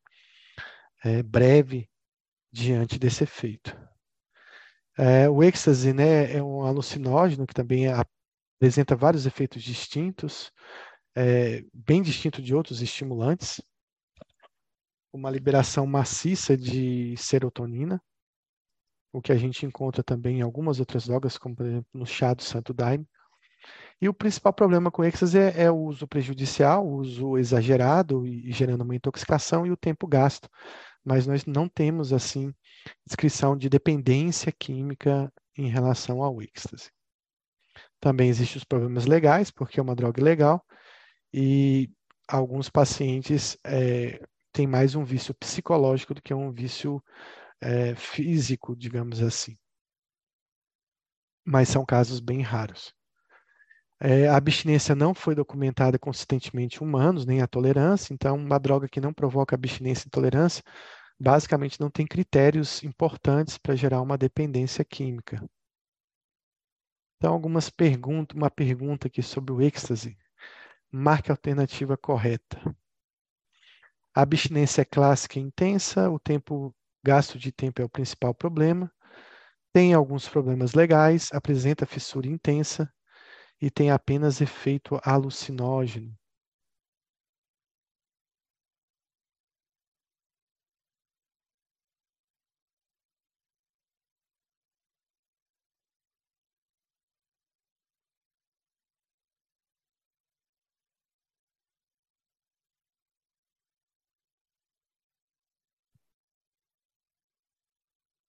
é, 1.04 1.22
breve 1.22 1.86
diante 2.50 2.98
desse 2.98 3.24
efeito. 3.24 3.76
É, 4.96 5.28
o 5.28 5.42
êxtase 5.42 5.92
né, 5.92 6.32
é 6.32 6.42
um 6.42 6.62
alucinógeno 6.62 7.46
que 7.46 7.54
também 7.54 7.88
apresenta 7.88 8.96
vários 8.96 9.26
efeitos 9.26 9.62
distintos, 9.62 10.50
é, 11.14 11.62
bem 11.74 12.00
distinto 12.00 12.40
de 12.40 12.54
outros 12.54 12.80
estimulantes, 12.80 13.60
uma 15.12 15.30
liberação 15.30 15.86
maciça 15.86 16.56
de 16.56 17.16
serotonina, 17.16 18.02
o 19.12 19.22
que 19.22 19.32
a 19.32 19.36
gente 19.36 19.64
encontra 19.64 20.02
também 20.02 20.38
em 20.38 20.42
algumas 20.42 20.80
outras 20.80 21.06
drogas, 21.06 21.38
como 21.38 21.56
por 21.56 21.66
exemplo 21.66 21.88
no 21.94 22.06
chá 22.06 22.34
do 22.34 22.42
santo 22.42 22.74
daime. 22.74 23.06
E 24.00 24.08
o 24.08 24.14
principal 24.14 24.52
problema 24.52 24.90
com 24.90 25.02
o 25.02 25.04
êxtase 25.04 25.38
é, 25.38 25.62
é, 25.62 25.70
o 25.70 25.76
uso 25.76 26.06
prejudicial, 26.06 26.86
o 26.86 26.96
uso 26.98 27.36
exagerado 27.36 28.26
e, 28.26 28.48
e 28.48 28.52
gerando 28.52 28.82
uma 28.82 28.94
intoxicação 28.94 29.66
e 29.66 29.72
o 29.72 29.76
tempo 29.76 30.06
gasto. 30.06 30.48
Mas 31.04 31.26
nós 31.26 31.44
não 31.46 31.68
temos, 31.68 32.12
assim, 32.12 32.54
descrição 33.06 33.56
de 33.56 33.68
dependência 33.68 34.52
química 34.52 35.32
em 35.56 35.68
relação 35.68 36.22
ao 36.22 36.40
êxtase. 36.40 36.90
Também 38.00 38.28
existem 38.28 38.58
os 38.58 38.64
problemas 38.64 39.06
legais, 39.06 39.50
porque 39.50 39.80
é 39.80 39.82
uma 39.82 39.96
droga 39.96 40.20
ilegal, 40.20 40.64
e 41.32 41.90
alguns 42.28 42.68
pacientes 42.68 43.58
é, 43.64 44.20
têm 44.58 44.66
mais 44.66 44.96
um 44.96 45.04
vício 45.04 45.32
psicológico 45.34 46.14
do 46.14 46.20
que 46.20 46.34
um 46.34 46.50
vício 46.50 47.00
é, 47.60 47.94
físico, 47.94 48.74
digamos 48.74 49.22
assim. 49.22 49.56
Mas 51.44 51.68
são 51.68 51.86
casos 51.86 52.18
bem 52.18 52.42
raros. 52.42 52.92
É, 54.00 54.26
a 54.26 54.36
abstinência 54.36 54.96
não 54.96 55.14
foi 55.14 55.36
documentada 55.36 55.96
consistentemente 55.96 56.82
em 56.82 56.84
humanos, 56.84 57.24
nem 57.24 57.40
a 57.40 57.46
tolerância, 57.46 58.12
então, 58.12 58.34
uma 58.36 58.58
droga 58.58 58.88
que 58.88 59.00
não 59.00 59.14
provoca 59.14 59.54
abstinência 59.54 60.06
e 60.06 60.08
intolerância, 60.08 60.62
basicamente 61.20 61.80
não 61.80 61.88
tem 61.88 62.04
critérios 62.04 62.82
importantes 62.82 63.58
para 63.58 63.76
gerar 63.76 64.02
uma 64.02 64.18
dependência 64.18 64.84
química. 64.84 65.40
Então, 67.16 67.32
algumas 67.32 67.70
perguntas, 67.70 68.36
uma 68.36 68.50
pergunta 68.50 69.06
aqui 69.06 69.22
sobre 69.22 69.52
o 69.52 69.62
êxtase. 69.62 70.18
Marque 70.90 71.30
a 71.30 71.34
alternativa 71.34 71.96
correta. 71.96 72.60
A 74.18 74.22
abstinência 74.22 74.82
é 74.82 74.84
clássica 74.84 75.38
e 75.38 75.42
intensa, 75.42 76.10
o 76.10 76.18
tempo 76.18 76.74
gasto 77.04 77.38
de 77.38 77.52
tempo 77.52 77.80
é 77.80 77.84
o 77.84 77.88
principal 77.88 78.34
problema. 78.34 78.90
Tem 79.72 79.94
alguns 79.94 80.28
problemas 80.28 80.74
legais, 80.74 81.28
apresenta 81.32 81.86
fissura 81.86 82.26
intensa 82.26 82.92
e 83.62 83.70
tem 83.70 83.92
apenas 83.92 84.40
efeito 84.40 84.98
alucinógeno. 85.04 86.12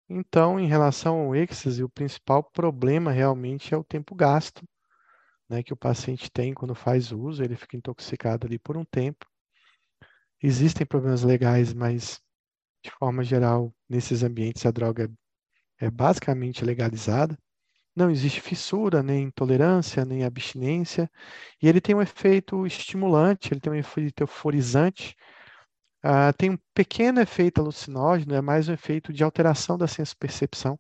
Então, 0.10 0.60
em 0.60 0.68
relação 0.68 1.20
ao 1.20 1.36
êxtase, 1.36 1.84
o 1.84 1.90
principal 1.90 2.44
problema 2.44 3.12
realmente 3.12 3.74
é 3.74 3.78
o 3.78 3.84
tempo 3.84 4.16
gasto, 4.16 4.68
né, 5.48 5.62
que 5.62 5.72
o 5.74 5.78
paciente 5.78 6.32
tem 6.32 6.54
quando 6.54 6.74
faz 6.74 7.12
uso, 7.12 7.44
ele 7.44 7.56
fica 7.56 7.78
intoxicado 7.78 8.48
ali 8.48 8.58
por 8.58 8.76
um 8.76 8.84
tempo. 8.84 9.26
Existem 10.42 10.86
problemas 10.86 11.24
legais, 11.24 11.74
mas 11.74 12.20
de 12.84 12.90
forma 12.92 13.24
geral, 13.24 13.74
nesses 13.88 14.24
ambientes 14.24 14.66
a 14.66 14.72
droga 14.72 15.12
é, 15.80 15.88
é 15.88 15.92
basicamente 15.92 16.64
legalizada. 16.66 17.38
Não 17.96 18.10
existe 18.10 18.42
fissura, 18.42 19.04
nem 19.04 19.26
intolerância, 19.26 20.06
nem 20.06 20.24
abstinência, 20.24 21.12
e 21.62 21.68
ele 21.68 21.82
tem 21.82 21.94
um 21.94 22.02
efeito 22.02 22.66
estimulante, 22.66 23.54
ele 23.54 23.60
tem 23.60 23.74
um 23.74 23.76
efeito 23.76 24.22
euforizante, 24.22 25.16
Uh, 26.04 26.32
tem 26.38 26.52
um 26.52 26.58
pequeno 26.74 27.20
efeito 27.20 27.60
alucinógeno, 27.60 28.34
é 28.34 28.42
mais 28.42 28.70
um 28.70 28.74
efeito 28.74 29.12
de 29.12 29.24
alteração 29.24 29.78
da 29.78 29.88
senso-percepção, 29.88 30.80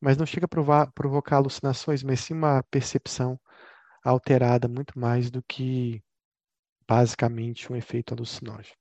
mas 0.00 0.16
não 0.16 0.26
chega 0.26 0.44
a 0.44 0.48
provar, 0.48 0.92
provocar 0.92 1.36
alucinações, 1.36 2.02
mas 2.02 2.20
sim 2.20 2.34
uma 2.34 2.62
percepção 2.64 3.40
alterada 4.04 4.68
muito 4.68 4.98
mais 4.98 5.30
do 5.30 5.42
que 5.42 6.02
basicamente 6.86 7.72
um 7.72 7.76
efeito 7.76 8.12
alucinógeno. 8.12 8.76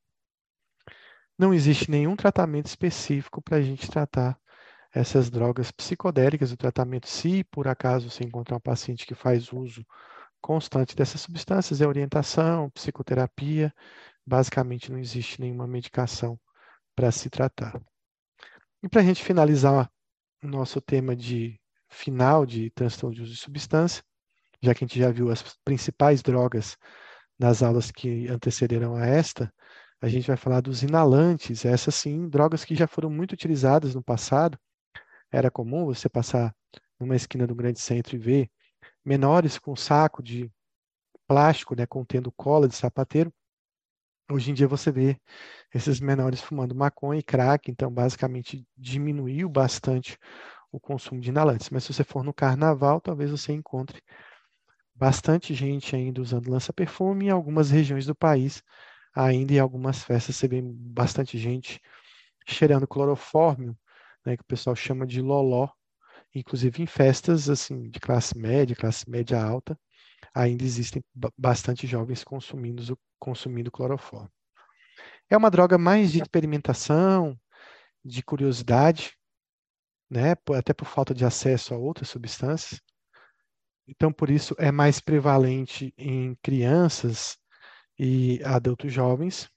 Não 1.38 1.54
existe 1.54 1.90
nenhum 1.90 2.16
tratamento 2.16 2.66
específico 2.66 3.42
para 3.42 3.58
a 3.58 3.62
gente 3.62 3.90
tratar 3.90 4.38
essas 4.94 5.30
drogas 5.30 5.72
psicodélicas. 5.72 6.52
O 6.52 6.58
tratamento, 6.58 7.08
se 7.08 7.44
por 7.46 7.68
acaso 7.68 8.10
você 8.10 8.24
encontrar 8.24 8.58
um 8.58 8.62
paciente 8.62 9.06
que 9.06 9.16
faz 9.16 9.54
uso 9.54 9.86
constante 10.42 10.96
dessas 10.96 11.22
substâncias, 11.22 11.82
é 11.82 11.88
orientação, 11.88 12.70
psicoterapia 12.72 13.74
basicamente 14.26 14.92
não 14.92 15.00
existe 15.00 15.40
nenhuma 15.40 15.68
medicação 15.68 16.40
para 16.96 17.12
se 17.12 17.30
tratar. 17.30 17.82
E 18.84 18.90
para 18.90 19.02
a 19.02 19.04
gente 19.04 19.24
finalizar 19.24 19.92
o 20.44 20.48
nosso 20.48 20.82
tema 20.82 21.16
de 21.16 21.60
final 21.90 22.46
de 22.46 22.70
transtorno 22.72 23.16
de 23.16 23.22
uso 23.22 23.34
de 23.34 23.40
substância, 23.40 24.04
já 24.62 24.74
que 24.74 24.84
a 24.84 24.88
gente 24.88 25.00
já 25.00 25.12
viu 25.12 25.30
as 25.30 25.58
principais 25.64 26.22
drogas 26.22 26.78
nas 27.38 27.64
aulas 27.64 27.92
que 27.92 28.28
antecederam 28.28 28.96
a 28.96 29.06
esta, 29.06 29.52
a 30.02 30.08
gente 30.08 30.28
vai 30.28 30.38
falar 30.38 30.62
dos 30.62 30.82
inalantes, 30.82 31.64
essas 31.64 31.94
sim, 31.94 32.28
drogas 32.28 32.66
que 32.66 32.76
já 32.76 32.88
foram 32.88 33.10
muito 33.10 33.34
utilizadas 33.34 33.94
no 33.94 34.04
passado. 34.04 34.58
Era 35.32 35.52
comum 35.52 35.86
você 35.86 36.10
passar 36.10 36.56
numa 37.00 37.16
esquina 37.16 37.46
do 37.46 37.56
grande 37.56 37.80
centro 37.80 38.16
e 38.16 38.20
ver 38.20 38.50
menores 39.06 39.60
com 39.60 39.76
saco 39.76 40.24
de 40.24 40.52
plástico, 41.28 41.76
né, 41.76 41.86
contendo 41.86 42.32
cola 42.32 42.68
de 42.68 42.76
sapateiro. 42.76 43.32
Hoje 44.32 44.52
em 44.52 44.54
dia 44.54 44.68
você 44.68 44.92
vê 44.92 45.18
esses 45.74 46.00
menores 46.00 46.42
fumando 46.42 46.74
maconha 46.74 47.20
e 47.20 47.24
crack, 47.24 47.70
então 47.70 47.92
basicamente 47.92 48.66
diminuiu 48.78 49.50
bastante 49.50 50.18
o 50.72 50.80
consumo 50.80 51.20
de 51.20 51.30
inalantes. 51.30 51.70
Mas 51.70 51.84
se 51.84 51.94
você 51.94 52.04
for 52.04 52.24
no 52.24 52.34
carnaval, 52.34 53.02
talvez 53.02 53.30
você 53.32 53.52
encontre 53.52 54.02
bastante 54.96 55.54
gente 55.54 55.96
ainda 55.96 56.22
usando 56.22 56.50
lança-perfume 56.50 57.26
em 57.26 57.30
algumas 57.30 57.72
regiões 57.72 58.06
do 58.06 58.16
país. 58.16 58.64
Ainda 59.14 59.54
em 59.54 59.60
algumas 59.60 60.04
festas 60.04 60.38
você 60.38 60.48
vê 60.48 60.62
bastante 60.64 61.38
gente 61.38 61.82
cheirando 62.48 62.88
clorofórmio, 62.88 63.78
né, 64.26 64.38
que 64.38 64.44
o 64.44 64.46
pessoal 64.48 64.76
chama 64.76 65.06
de 65.06 65.22
loló, 65.22 65.68
inclusive 66.34 66.82
em 66.82 66.86
festas 66.88 67.50
assim 67.50 67.90
de 67.90 68.00
classe 68.00 68.38
média, 68.38 68.76
classe 68.76 69.10
média 69.10 69.44
alta, 69.44 69.78
ainda 70.34 70.64
existem 70.64 71.04
bastante 71.38 71.86
jovens 71.86 72.24
consumindo, 72.24 72.98
consumindo 73.20 73.72
clorofórmio. 73.72 74.32
É 75.30 75.38
uma 75.38 75.52
droga 75.52 75.78
mais 75.78 76.12
de 76.12 76.22
experimentação, 76.22 77.40
de 78.04 78.24
curiosidade, 78.24 79.18
né, 80.10 80.32
até 80.56 80.74
por 80.74 80.86
falta 80.86 81.14
de 81.14 81.24
acesso 81.24 81.74
a 81.74 81.78
outras 81.78 82.10
substâncias. 82.10 82.82
Então, 83.88 84.12
por 84.12 84.30
isso, 84.30 84.56
é 84.58 84.72
mais 84.72 85.00
prevalente 85.00 85.94
em 85.98 86.36
crianças 86.42 87.38
e 87.98 88.42
adultos 88.44 88.92
jovens. 88.92 89.50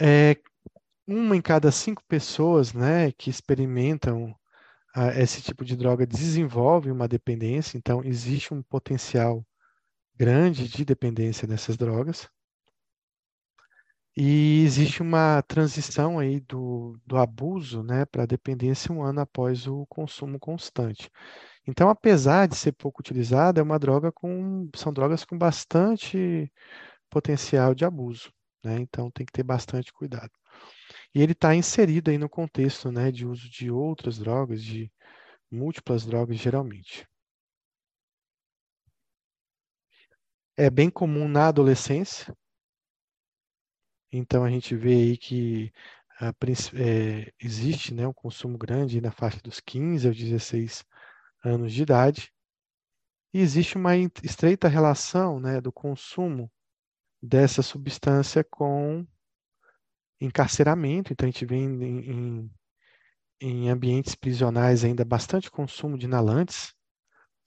É, 0.00 0.36
uma 1.06 1.36
em 1.36 1.40
cada 1.42 1.72
cinco 1.72 2.02
pessoas 2.06 2.72
né, 2.72 3.12
que 3.12 3.30
experimentam 3.30 4.34
esse 5.16 5.42
tipo 5.42 5.64
de 5.64 5.76
droga 5.76 6.06
desenvolve 6.06 6.90
uma 6.90 7.08
dependência, 7.08 7.76
então 7.78 8.02
existe 8.04 8.52
um 8.54 8.62
potencial 8.62 9.44
grande 10.16 10.68
de 10.68 10.84
dependência 10.84 11.46
nessas 11.46 11.76
drogas. 11.76 12.28
E 14.16 14.64
existe 14.64 15.00
uma 15.00 15.42
transição 15.42 16.18
aí 16.18 16.40
do, 16.40 16.98
do 17.06 17.16
abuso 17.16 17.84
né, 17.84 18.04
para 18.04 18.24
a 18.24 18.26
dependência 18.26 18.92
um 18.92 19.00
ano 19.02 19.20
após 19.20 19.68
o 19.68 19.86
consumo 19.86 20.40
constante. 20.40 21.08
Então, 21.66 21.88
apesar 21.88 22.48
de 22.48 22.56
ser 22.56 22.72
pouco 22.72 23.00
utilizada, 23.00 23.60
é 23.60 23.62
uma 23.62 23.78
droga 23.78 24.10
com, 24.10 24.68
são 24.74 24.92
drogas 24.92 25.24
com 25.24 25.38
bastante 25.38 26.50
potencial 27.10 27.74
de 27.74 27.84
abuso. 27.84 28.32
Né? 28.64 28.80
Então, 28.80 29.10
tem 29.10 29.24
que 29.24 29.32
ter 29.32 29.44
bastante 29.44 29.92
cuidado. 29.92 30.32
E 31.14 31.22
ele 31.22 31.32
está 31.32 31.54
inserido 31.54 32.10
aí 32.10 32.18
no 32.18 32.28
contexto 32.28 32.92
né, 32.92 33.10
de 33.10 33.26
uso 33.26 33.48
de 33.48 33.70
outras 33.70 34.18
drogas, 34.18 34.62
de 34.62 34.90
múltiplas 35.50 36.04
drogas, 36.04 36.36
geralmente. 36.36 37.06
É 40.56 40.68
bem 40.68 40.90
comum 40.90 41.28
na 41.28 41.48
adolescência, 41.48 42.36
então 44.10 44.44
a 44.44 44.50
gente 44.50 44.74
vê 44.74 44.94
aí 44.94 45.16
que 45.16 45.72
a, 46.20 46.28
é, 46.28 47.32
existe 47.38 47.94
né, 47.94 48.06
um 48.06 48.12
consumo 48.12 48.58
grande 48.58 49.00
na 49.00 49.12
faixa 49.12 49.40
dos 49.40 49.60
15 49.60 50.08
aos 50.08 50.16
16 50.16 50.84
anos 51.44 51.72
de 51.72 51.82
idade. 51.82 52.32
E 53.32 53.40
existe 53.40 53.76
uma 53.76 53.96
estreita 53.96 54.68
relação 54.68 55.38
né, 55.38 55.60
do 55.60 55.70
consumo 55.70 56.50
dessa 57.22 57.62
substância 57.62 58.42
com 58.42 59.06
encarceramento. 60.20 61.12
Então 61.12 61.28
a 61.28 61.30
gente 61.30 61.46
vê 61.46 61.56
em, 61.56 61.82
em, 62.10 62.50
em 63.40 63.70
ambientes 63.70 64.14
prisionais 64.14 64.84
ainda 64.84 65.04
bastante 65.04 65.50
consumo 65.50 65.98
de 65.98 66.06
inalantes, 66.06 66.74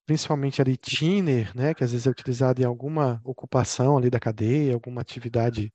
principalmente 0.05 0.61
ali 0.61 0.77
tiner, 0.77 1.55
né, 1.55 1.73
que 1.73 1.83
às 1.83 1.91
vezes 1.91 2.07
é 2.07 2.09
utilizado 2.09 2.61
em 2.61 2.65
alguma 2.65 3.21
ocupação 3.23 3.97
ali 3.97 4.09
da 4.09 4.19
cadeia, 4.19 4.73
alguma 4.73 5.01
atividade 5.01 5.73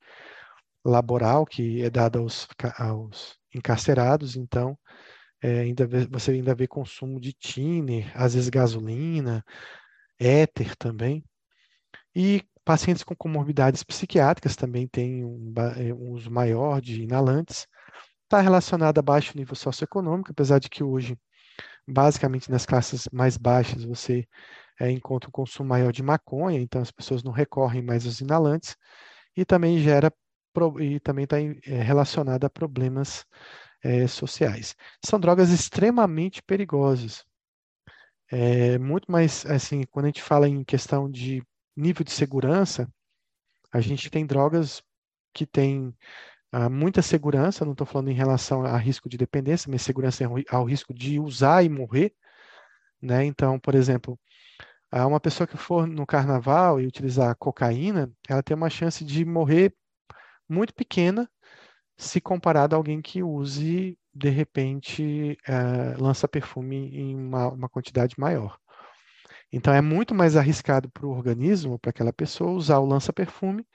laboral 0.85 1.45
que 1.47 1.83
é 1.83 1.91
dada 1.91 2.19
aos, 2.19 2.49
aos 2.79 3.39
encarcerados, 3.55 4.37
então 4.37 4.79
é, 5.43 5.61
ainda 5.61 5.87
vê, 5.87 6.07
você 6.07 6.33
ainda 6.33 6.55
vê 6.55 6.67
consumo 6.67 7.21
de 7.21 7.33
tiner, 7.33 8.11
às 8.15 8.35
vezes 8.35 8.49
gasolina, 8.49 9.45
éter 10.19 10.77
também. 10.77 11.25
E 12.15 12.43
pacientes 12.67 13.05
com 13.05 13.15
comorbidades 13.15 13.85
psiquiátricas 13.85 14.57
também 14.57 14.89
têm 14.89 15.25
um, 15.25 15.55
é, 15.77 15.95
um 15.95 16.11
uso 16.11 16.29
maior 16.29 16.81
de 16.81 17.01
inalantes. 17.01 17.69
Está 18.25 18.41
relacionado 18.41 18.99
a 18.99 19.03
baixo 19.03 19.39
nível 19.39 19.55
socioeconômico, 19.55 20.33
apesar 20.33 20.59
de 20.59 20.69
que 20.69 20.83
hoje, 20.83 21.17
basicamente 21.87 22.51
nas 22.51 22.67
classes 22.67 23.09
mais 23.13 23.37
baixas, 23.37 23.85
você 23.85 24.27
é, 24.81 24.91
encontra 24.91 25.29
um 25.29 25.33
consumo 25.33 25.69
maior 25.69 25.93
de 25.93 26.03
maconha, 26.03 26.61
então 26.61 26.83
as 26.83 26.91
pessoas 26.91 27.23
não 27.23 27.31
recorrem 27.31 27.83
mais 27.83 28.05
aos 28.05 28.21
inalantes, 28.21 28.77
e 29.37 29.45
também 29.45 29.79
gera 29.79 30.13
e 30.81 30.99
também 31.01 31.25
está 31.25 31.39
é, 31.39 31.83
relacionada 31.83 32.49
a 32.49 32.51
problemas 32.51 33.25
é, 33.85 34.09
sociais. 34.09 34.75
São 35.05 35.21
drogas 35.21 35.51
extremamente 35.51 36.43
perigosas. 36.43 37.25
É, 38.29 38.77
muito 38.79 39.11
mais, 39.13 39.47
assim, 39.47 39.85
quando 39.85 40.07
a 40.07 40.09
gente 40.09 40.23
fala 40.23 40.49
em 40.49 40.65
questão 40.65 41.09
de 41.09 41.45
nível 41.77 42.05
de 42.05 42.11
segurança, 42.11 42.89
a 43.73 43.81
gente 43.81 44.11
tem 44.11 44.27
drogas 44.27 44.83
que 45.33 45.47
têm 45.47 45.95
ah, 46.53 46.69
muita 46.71 47.03
segurança, 47.03 47.65
não 47.65 47.73
estou 47.73 47.87
falando 47.87 48.11
em 48.11 48.15
relação 48.15 48.65
a 48.65 48.77
risco 48.77 49.09
de 49.09 49.19
dependência, 49.19 49.71
mas 49.71 49.83
segurança 49.83 50.25
ao 50.51 50.65
risco 50.65 50.95
de 50.95 51.21
usar 51.21 51.63
e 51.65 51.69
morrer. 51.69 52.15
Né? 53.03 53.25
Então, 53.25 53.59
por 53.59 53.75
exemplo, 53.75 54.19
uma 54.91 55.21
pessoa 55.21 55.47
que 55.47 55.57
for 55.57 55.87
no 55.87 56.07
carnaval 56.07 56.81
e 56.81 56.87
utilizar 56.87 57.37
cocaína, 57.37 58.11
ela 58.29 58.43
tem 58.43 58.57
uma 58.57 58.71
chance 58.71 59.05
de 59.05 59.25
morrer 59.25 59.75
muito 60.49 60.73
pequena 60.75 61.29
se 61.97 62.21
comparado 62.21 62.75
a 62.75 62.79
alguém 62.79 63.01
que 63.01 63.23
use, 63.23 63.99
de 64.15 64.29
repente, 64.29 65.39
uh, 65.49 66.03
lança 66.03 66.29
perfume 66.29 66.95
em 66.95 67.15
uma, 67.17 67.49
uma 67.49 67.69
quantidade 67.69 68.15
maior. 68.19 68.59
Então, 69.57 69.73
é 69.73 69.81
muito 69.81 70.15
mais 70.15 70.37
arriscado 70.37 70.91
para 70.91 71.07
o 71.07 71.11
organismo, 71.11 71.79
para 71.79 71.91
aquela 71.91 72.13
pessoa, 72.13 72.51
usar 72.53 72.79
o 72.79 72.87
lança-perfume 72.87 73.67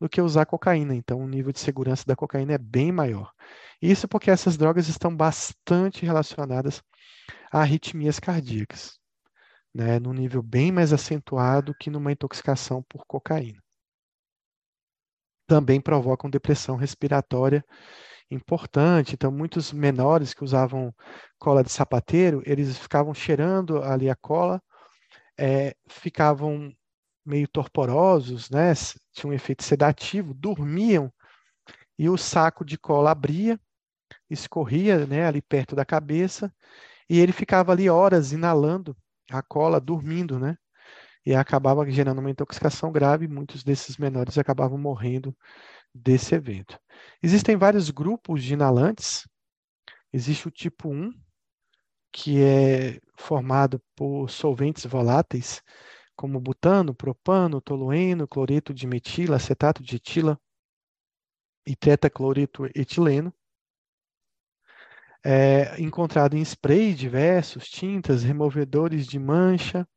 do 0.00 0.08
que 0.08 0.20
usar 0.20 0.46
cocaína. 0.46 0.94
Então, 0.94 1.20
o 1.20 1.28
nível 1.28 1.52
de 1.52 1.60
segurança 1.60 2.04
da 2.06 2.14
cocaína 2.14 2.52
é 2.54 2.58
bem 2.58 2.92
maior. 2.92 3.32
Isso 3.80 4.06
porque 4.06 4.30
essas 4.30 4.56
drogas 4.56 4.88
estão 4.88 5.14
bastante 5.16 6.04
relacionadas 6.04 6.82
a 7.50 7.60
arritmias 7.60 8.20
cardíacas, 8.20 8.98
né, 9.74 9.98
num 9.98 10.12
nível 10.12 10.42
bem 10.42 10.70
mais 10.70 10.92
acentuado 10.92 11.74
que 11.80 11.90
numa 11.90 12.12
intoxicação 12.12 12.82
por 12.82 13.04
cocaína 13.06 13.62
também 15.46 15.80
provocam 15.82 16.30
depressão 16.30 16.76
respiratória 16.76 17.62
importante. 18.30 19.14
Então, 19.14 19.30
muitos 19.30 19.70
menores 19.70 20.32
que 20.32 20.42
usavam 20.42 20.94
cola 21.38 21.62
de 21.62 21.70
sapateiro, 21.70 22.42
eles 22.46 22.78
ficavam 22.78 23.12
cheirando 23.12 23.82
ali 23.82 24.08
a 24.08 24.16
cola, 24.16 24.62
é, 25.38 25.74
ficavam 25.88 26.74
meio 27.24 27.48
torporosos, 27.48 28.50
né? 28.50 28.72
Tinha 29.12 29.30
um 29.30 29.34
efeito 29.34 29.62
sedativo, 29.62 30.34
dormiam 30.34 31.12
e 31.98 32.08
o 32.08 32.16
saco 32.16 32.64
de 32.64 32.78
cola 32.78 33.10
abria, 33.12 33.60
escorria, 34.30 35.06
né, 35.06 35.26
ali 35.26 35.42
perto 35.42 35.76
da 35.76 35.84
cabeça 35.84 36.52
e 37.08 37.20
ele 37.20 37.32
ficava 37.32 37.72
ali 37.72 37.88
horas 37.88 38.32
inalando 38.32 38.96
a 39.30 39.42
cola, 39.42 39.80
dormindo, 39.80 40.38
né? 40.38 40.56
e 41.24 41.34
acabava 41.34 41.88
gerando 41.88 42.18
uma 42.18 42.30
intoxicação 42.30 42.90
grave, 42.90 43.28
muitos 43.28 43.62
desses 43.62 43.96
menores 43.96 44.36
acabavam 44.38 44.76
morrendo 44.76 45.36
desse 45.94 46.34
evento. 46.34 46.78
Existem 47.22 47.56
vários 47.56 47.90
grupos 47.90 48.42
de 48.42 48.54
inalantes, 48.54 49.26
existe 50.12 50.48
o 50.48 50.50
tipo 50.50 50.88
1, 50.88 51.12
que 52.12 52.42
é 52.42 53.00
formado 53.16 53.82
por 53.96 54.28
solventes 54.30 54.84
voláteis, 54.86 55.62
como 56.14 56.40
butano, 56.40 56.94
propano, 56.94 57.60
tolueno, 57.60 58.28
cloreto 58.28 58.74
de 58.74 58.86
metila, 58.86 59.36
acetato 59.36 59.82
de 59.82 59.96
etila 59.96 60.38
e 61.66 61.74
tetacloreto 61.74 62.66
etileno. 62.74 63.32
É 65.24 65.80
encontrado 65.80 66.36
em 66.36 66.42
spray 66.44 66.94
diversos, 66.94 67.68
tintas, 67.68 68.22
removedores 68.22 69.06
de 69.06 69.18
mancha, 69.18 69.88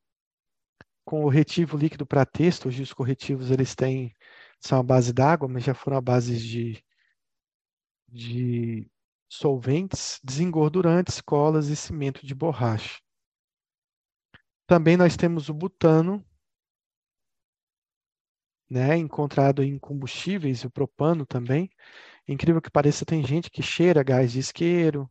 com 1.03 1.23
o 1.23 1.29
retivo 1.29 1.77
líquido 1.77 2.05
para 2.05 2.25
texto, 2.25 2.67
hoje 2.67 2.81
os 2.81 2.93
corretivos 2.93 3.51
eles 3.51 3.75
têm 3.75 4.13
são 4.59 4.79
a 4.79 4.83
base 4.83 5.13
d'água, 5.13 5.47
mas 5.47 5.63
já 5.63 5.73
foram 5.75 5.97
a 5.97 6.01
base 6.01 6.37
de, 6.37 6.83
de 8.07 8.89
solventes, 9.35 10.19
desengordurantes, 10.23 11.21
colas 11.21 11.67
e 11.67 11.75
cimento 11.75 12.25
de 12.25 12.33
borracha. 12.33 12.99
Também 14.67 14.97
nós 14.97 15.15
temos 15.15 15.49
o 15.49 15.53
butano, 15.53 16.25
né, 18.69 18.97
encontrado 18.97 19.63
em 19.63 19.77
combustíveis, 19.77 20.63
o 20.63 20.71
propano 20.71 21.25
também. 21.25 21.69
Incrível 22.27 22.61
que 22.61 22.71
pareça, 22.71 23.05
tem 23.05 23.25
gente 23.25 23.51
que 23.51 23.61
cheira 23.61 24.03
gás 24.03 24.31
de 24.31 24.39
isqueiro, 24.39 25.09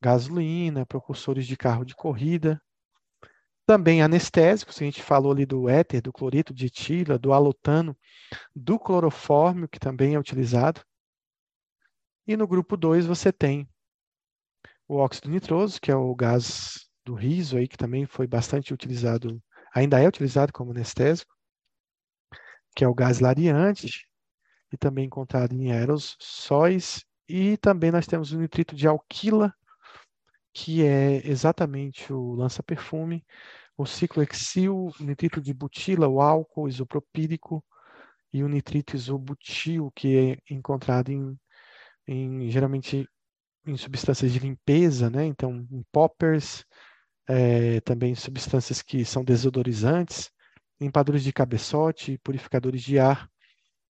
gasolina, 0.00 0.86
precursores 0.86 1.46
de 1.46 1.56
carro 1.56 1.84
de 1.84 1.96
corrida. 1.96 2.62
Também 3.66 4.00
anestésicos, 4.00 4.80
a 4.80 4.84
gente 4.84 5.02
falou 5.02 5.32
ali 5.32 5.44
do 5.44 5.68
éter, 5.68 6.00
do 6.00 6.12
clorito 6.12 6.54
de 6.54 6.66
etila, 6.66 7.18
do 7.18 7.32
alotano, 7.32 7.96
do 8.54 8.78
clorofórmio, 8.78 9.68
que 9.68 9.80
também 9.80 10.14
é 10.14 10.18
utilizado. 10.18 10.80
E 12.26 12.36
no 12.36 12.46
grupo 12.46 12.76
2 12.76 13.06
você 13.06 13.32
tem 13.32 13.68
o 14.88 14.96
óxido 14.96 15.28
nitroso, 15.28 15.80
que 15.80 15.90
é 15.90 15.96
o 15.96 16.14
gás 16.14 16.88
do 17.04 17.14
riso 17.14 17.56
aí, 17.56 17.68
que 17.68 17.76
também 17.76 18.04
foi 18.04 18.26
bastante 18.26 18.74
utilizado, 18.74 19.40
ainda 19.72 20.00
é 20.00 20.08
utilizado 20.08 20.52
como 20.52 20.72
anestésico, 20.72 21.32
que 22.74 22.84
é 22.84 22.88
o 22.88 22.94
gás 22.94 23.20
lariante, 23.20 24.06
e 24.72 24.76
também 24.76 25.06
encontrado 25.06 25.52
em 25.52 25.70
aerossóis. 25.72 27.04
E 27.28 27.56
também 27.58 27.90
nós 27.90 28.06
temos 28.06 28.32
o 28.32 28.38
nitrito 28.38 28.74
de 28.74 28.88
alquila, 28.88 29.54
que 30.52 30.84
é 30.84 31.26
exatamente 31.26 32.12
o 32.12 32.34
lança-perfume, 32.34 33.24
o 33.76 33.86
ciclohexil, 33.86 34.90
o 34.98 35.04
nitrito 35.04 35.40
de 35.40 35.52
butila, 35.52 36.08
o 36.08 36.20
álcool 36.20 36.68
isopropílico 36.68 37.64
e 38.32 38.42
o 38.42 38.48
nitrito 38.48 38.96
isobutil, 38.96 39.92
que 39.94 40.38
é 40.48 40.54
encontrado 40.54 41.10
em, 41.10 41.38
em 42.06 42.50
geralmente 42.50 43.08
em 43.66 43.76
substâncias 43.76 44.32
de 44.32 44.38
limpeza, 44.38 45.10
né? 45.10 45.24
Então, 45.24 45.66
em 45.70 45.82
poppers, 45.92 46.64
é, 47.28 47.80
também 47.80 48.14
substâncias 48.14 48.80
que 48.80 49.04
são 49.04 49.24
desodorizantes, 49.24 50.30
limpadores 50.80 51.24
de 51.24 51.32
cabeçote, 51.32 52.18
purificadores 52.18 52.82
de 52.82 52.98
ar 52.98 53.28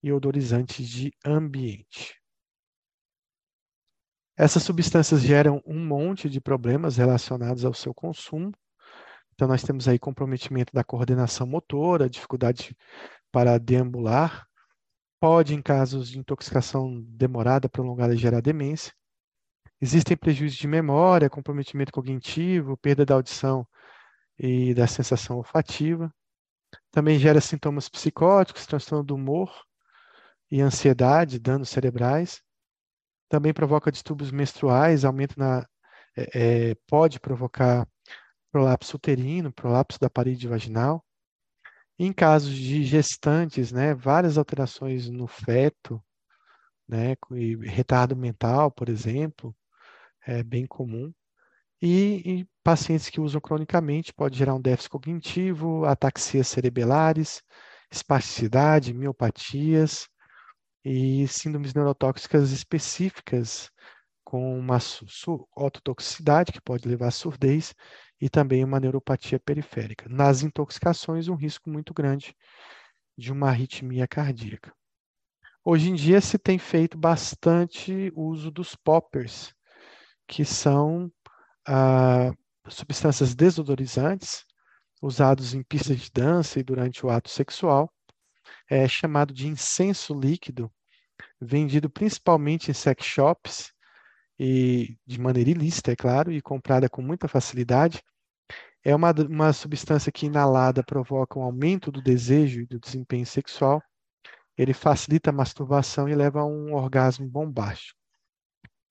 e 0.02 0.12
odorizantes 0.12 0.88
de 0.88 1.12
ambiente. 1.24 2.14
Essas 4.37 4.62
substâncias 4.62 5.22
geram 5.22 5.62
um 5.66 5.85
monte 5.85 6.29
de 6.29 6.40
problemas 6.40 6.96
relacionados 6.96 7.64
ao 7.64 7.72
seu 7.72 7.94
consumo. 7.94 8.52
Então, 9.35 9.48
nós 9.48 9.62
temos 9.62 9.88
aí 9.88 9.98
comprometimento 9.98 10.72
da 10.72 10.85
coordenação 10.85 11.46
motora, 11.46 12.09
dificuldade 12.09 12.76
para 13.31 13.59
deambular, 13.59 14.46
pode, 15.27 15.55
em 15.55 15.61
casos 15.61 16.09
de 16.09 16.21
intoxicação 16.21 17.03
demorada, 17.09 17.69
prolongada, 17.69 18.17
gerar 18.17 18.41
demência. 18.41 18.93
Existem 19.81 20.17
prejuízos 20.17 20.57
de 20.57 20.69
memória, 20.69 21.29
comprometimento 21.29 21.91
cognitivo, 21.91 22.77
perda 22.77 23.05
da 23.05 23.15
audição 23.17 23.67
e 24.39 24.73
da 24.73 24.87
sensação 24.87 25.39
olfativa. 25.39 26.15
Também 26.93 27.19
gera 27.19 27.41
sintomas 27.41 27.89
psicóticos, 27.89 28.67
transtorno 28.67 29.03
do 29.03 29.17
humor 29.17 29.53
e 30.49 30.61
ansiedade, 30.61 31.41
danos 31.41 31.71
cerebrais 31.71 32.41
também 33.29 33.53
provoca 33.53 33.91
distúrbios 33.91 34.31
menstruais, 34.31 35.05
aumento 35.05 35.35
na, 35.37 35.67
é, 36.17 36.71
é, 36.71 36.75
pode 36.87 37.19
provocar 37.19 37.85
prolapso 38.53 38.97
uterino, 38.97 39.53
prolapso 39.53 39.99
da 39.99 40.09
parede 40.09 40.47
vaginal. 40.47 41.05
Em 41.98 42.12
casos 42.12 42.54
de 42.54 42.85
gestantes, 42.85 43.72
né, 43.72 43.94
várias 43.94 44.37
alterações 44.37 45.09
no 45.09 45.26
feto, 45.26 46.02
né, 46.88 47.14
e 47.32 47.56
retardo 47.56 48.16
mental, 48.16 48.70
por 48.70 48.88
exemplo, 48.88 49.54
é 50.26 50.42
bem 50.42 50.66
comum. 50.66 51.12
E 51.82 52.22
em 52.24 52.48
pacientes 52.64 53.11
que 53.11 53.20
usam 53.20 53.40
cronicamente, 53.40 54.12
pode 54.14 54.38
gerar 54.38 54.54
um 54.54 54.61
déficit 54.61 54.90
cognitivo, 54.90 55.85
ataxias 55.87 56.48
cerebelares, 56.48 57.42
espasticidade, 57.90 58.94
miopatias, 58.94 60.09
e 60.88 61.26
síndromes 61.26 61.74
neurotóxicas 61.74 62.52
específicas 62.52 63.70
com 64.27 64.59
uma 64.59 64.79
ototoxicidade, 65.55 66.51
que 66.51 66.61
pode 66.61 66.89
levar 66.89 67.07
à 67.07 67.11
surdez, 67.12 67.73
e 68.21 68.29
também 68.29 68.65
uma 68.65 68.81
neuropatia 68.81 69.39
periférica. 69.39 70.09
Nas 70.09 70.43
intoxicações, 70.43 71.29
um 71.29 71.37
risco 71.37 71.71
muito 71.71 71.95
grande 71.95 72.35
de 73.17 73.31
uma 73.31 73.51
arritmia 73.51 74.07
cardíaca. 74.09 74.75
Hoje 75.65 75.91
em 75.91 75.95
dia 75.95 76.21
se 76.21 76.39
tem 76.39 76.59
feito 76.59 76.99
bastante 76.99 78.12
uso 78.17 78.51
dos 78.51 78.75
poppers, 78.75 79.55
que 80.27 80.45
são 80.45 81.11
ah, 81.65 82.33
substâncias 82.69 83.33
desodorizantes 83.33 84.45
usados 85.01 85.55
em 85.55 85.62
pistas 85.62 86.01
de 86.01 86.11
dança 86.11 86.59
e 86.59 86.65
durante 86.65 87.07
o 87.07 87.11
ato 87.11 87.31
sexual, 87.31 87.93
é 88.69 88.89
chamado 88.89 89.33
de 89.33 89.47
incenso 89.47 90.12
líquido, 90.12 90.69
vendido 91.41 91.89
principalmente 91.89 92.73
em 92.73 92.75
sex 92.75 93.05
shops 93.05 93.76
e 94.38 94.96
de 95.07 95.20
maneira 95.20 95.51
ilícita, 95.51 95.92
é 95.92 95.96
claro, 95.96 96.31
e 96.33 96.42
comprada 96.42 96.88
com 96.88 97.03
muita 97.03 97.29
facilidade. 97.29 98.03
É 98.85 98.94
uma, 98.94 99.11
uma 99.12 99.53
substância 99.53 100.12
que 100.12 100.27
inalada 100.27 100.85
provoca 100.85 101.38
um 101.38 101.42
aumento 101.42 101.90
do 101.90 102.03
desejo 102.03 102.61
e 102.61 102.66
do 102.66 102.79
desempenho 102.79 103.27
sexual. 103.27 103.83
Ele 104.57 104.72
facilita 104.72 105.31
a 105.31 105.33
masturbação 105.33 106.09
e 106.09 106.14
leva 106.14 106.40
a 106.40 106.46
um 106.46 106.75
orgasmo 106.75 107.27
bombástico. 107.29 107.99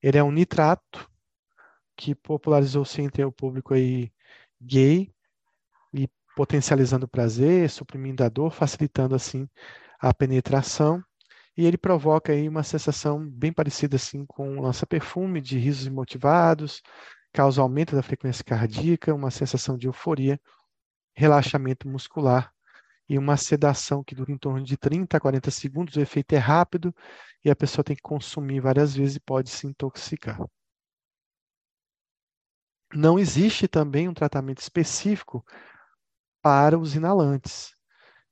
Ele 0.02 0.18
é 0.18 0.22
um 0.22 0.30
nitrato 0.30 1.10
que 1.96 2.14
popularizou-se 2.14 3.00
entre 3.00 3.24
o 3.24 3.32
público 3.32 3.72
aí 3.72 4.12
gay 4.60 5.10
e 5.94 6.08
potencializando 6.36 7.06
o 7.06 7.08
prazer, 7.08 7.70
suprimindo 7.70 8.22
a 8.22 8.28
dor, 8.28 8.50
facilitando 8.50 9.14
assim 9.14 9.48
a 9.98 10.12
penetração 10.12 11.02
e 11.56 11.64
ele 11.64 11.78
provoca 11.78 12.32
aí 12.32 12.48
uma 12.48 12.62
sensação 12.62 13.26
bem 13.26 13.52
parecida 13.52 13.96
assim 13.96 14.26
com 14.26 14.60
lança-perfume, 14.60 15.40
de 15.40 15.58
risos 15.58 15.86
imotivados, 15.86 16.82
causa 17.32 17.62
aumento 17.62 17.96
da 17.96 18.02
frequência 18.02 18.44
cardíaca, 18.44 19.14
uma 19.14 19.30
sensação 19.30 19.76
de 19.76 19.86
euforia, 19.86 20.40
relaxamento 21.14 21.88
muscular 21.88 22.52
e 23.08 23.18
uma 23.18 23.36
sedação 23.36 24.04
que 24.04 24.14
dura 24.14 24.32
em 24.32 24.38
torno 24.38 24.62
de 24.62 24.76
30 24.76 25.16
a 25.16 25.20
40 25.20 25.50
segundos. 25.50 25.96
O 25.96 26.00
efeito 26.00 26.34
é 26.34 26.38
rápido 26.38 26.94
e 27.44 27.50
a 27.50 27.56
pessoa 27.56 27.84
tem 27.84 27.96
que 27.96 28.02
consumir 28.02 28.60
várias 28.60 28.94
vezes 28.94 29.16
e 29.16 29.20
pode 29.20 29.48
se 29.48 29.66
intoxicar. 29.66 30.38
Não 32.94 33.18
existe 33.18 33.66
também 33.66 34.08
um 34.08 34.14
tratamento 34.14 34.60
específico 34.60 35.44
para 36.42 36.78
os 36.78 36.94
inalantes. 36.94 37.74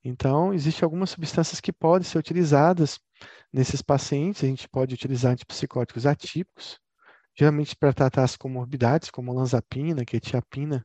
Então, 0.03 0.53
existem 0.53 0.85
algumas 0.85 1.11
substâncias 1.11 1.61
que 1.61 1.73
podem 1.73 2.07
ser 2.07 2.19
utilizadas 2.19 3.01
nesses 3.55 3.81
pacientes. 3.81 4.43
A 4.43 4.49
gente 4.49 4.69
pode 4.69 4.95
utilizar 4.95 5.33
antipsicóticos 5.33 6.07
atípicos, 6.07 6.81
geralmente 7.37 7.77
para 7.77 7.93
tratar 7.93 8.25
as 8.25 8.37
comorbidades, 8.37 9.11
como 9.11 9.33
lanzapina, 9.33 10.05
quetiapina, 10.05 10.85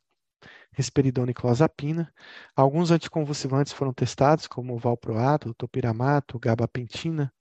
risperidona 0.71 1.31
e 1.31 1.33
clozapina. 1.33 2.13
Alguns 2.55 2.91
anticonvulsivantes 2.91 3.73
foram 3.73 3.91
testados, 3.91 4.45
como 4.47 4.77
valproato, 4.77 5.53
topiramato, 5.55 6.37
gabapentina, 6.37 7.33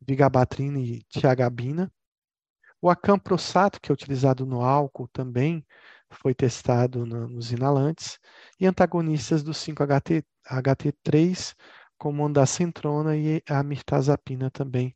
vigabatrina 0.00 0.80
e 0.80 1.02
tiagabina. 1.02 1.92
O 2.80 2.88
acamprosato, 2.88 3.78
que 3.80 3.90
é 3.90 3.94
utilizado 3.94 4.46
no 4.46 4.62
álcool 4.62 5.08
também, 5.08 5.66
foi 6.10 6.34
testado 6.34 7.04
no, 7.04 7.28
nos 7.28 7.52
inalantes, 7.52 8.18
e 8.60 8.66
antagonistas 8.66 9.42
do 9.42 9.52
5-HT3, 9.52 11.54
como 11.98 12.22
o 12.22 12.26
ondacentrona 12.26 13.16
e 13.16 13.42
a 13.48 13.62
mirtazapina 13.62 14.50
também. 14.50 14.94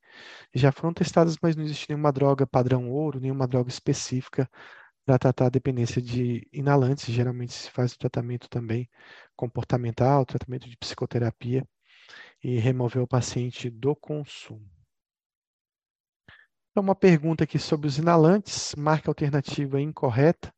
Já 0.55 0.73
foram 0.73 0.95
testadas, 0.95 1.37
mas 1.43 1.57
não 1.57 1.65
existe 1.65 1.89
nenhuma 1.89 2.13
droga 2.13 2.47
padrão 2.47 2.91
ouro, 2.91 3.21
nenhuma 3.21 3.47
droga 3.49 3.71
específica 3.71 4.49
para 5.05 5.19
tratar 5.19 5.47
a 5.47 5.51
dependência 5.51 6.01
de 6.03 6.47
inalantes. 6.53 7.07
Geralmente 7.07 7.53
se 7.53 7.71
faz 7.71 7.93
o 7.95 7.99
tratamento 7.99 8.49
também 8.49 8.89
comportamental, 9.37 10.27
tratamento 10.27 10.69
de 10.69 10.77
psicoterapia 10.77 11.67
e 12.43 12.59
remover 12.59 13.03
o 13.03 13.07
paciente 13.09 13.71
do 13.71 13.95
consumo. 13.97 14.69
Então, 16.71 16.83
uma 16.85 16.95
pergunta 16.95 17.45
aqui 17.45 17.59
sobre 17.59 17.89
os 17.89 17.99
inalantes, 17.99 18.75
marca 18.77 19.11
alternativa 19.11 19.81
incorreta. 19.81 20.53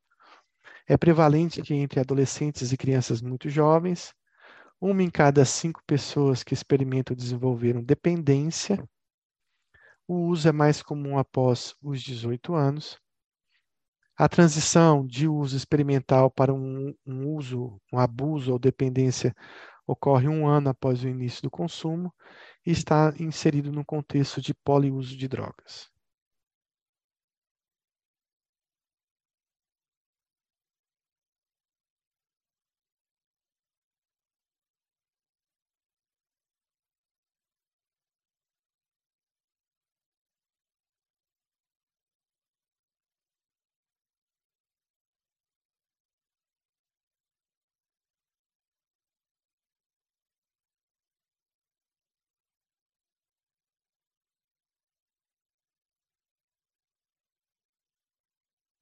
É 0.87 0.97
prevalente 0.97 1.63
entre 1.73 2.01
adolescentes 2.01 2.71
e 2.73 2.77
crianças 2.77 3.23
muito 3.23 3.49
jovens, 3.49 4.15
uma 4.83 5.01
em 5.01 5.09
cada 5.09 5.45
cinco 5.45 5.81
pessoas 5.87 6.43
que 6.43 6.53
experimentam 6.53 7.15
desenvolveram 7.15 7.85
dependência. 7.85 8.83
O 10.09 10.27
uso 10.27 10.49
é 10.49 10.53
mais 10.53 10.83
comum 10.83 11.17
após 11.17 11.73
os 11.81 12.03
18 12.03 12.53
anos. 12.57 12.99
A 14.19 14.29
transição 14.29 15.07
de 15.07 15.29
uso 15.29 15.57
experimental 15.57 16.33
para 16.33 16.53
um, 16.53 16.93
um 17.07 17.29
uso, 17.29 17.81
um 17.93 17.99
abuso 17.99 18.51
ou 18.51 18.59
dependência 18.59 19.33
ocorre 19.87 20.27
um 20.27 20.49
ano 20.49 20.71
após 20.71 21.05
o 21.05 21.09
início 21.09 21.43
do 21.43 21.51
consumo 21.51 22.13
e 22.67 22.73
está 22.73 23.15
inserido 23.21 23.71
no 23.71 23.85
contexto 23.85 24.43
de 24.43 24.53
poliuso 24.53 25.17
de 25.17 25.29
drogas. 25.29 25.92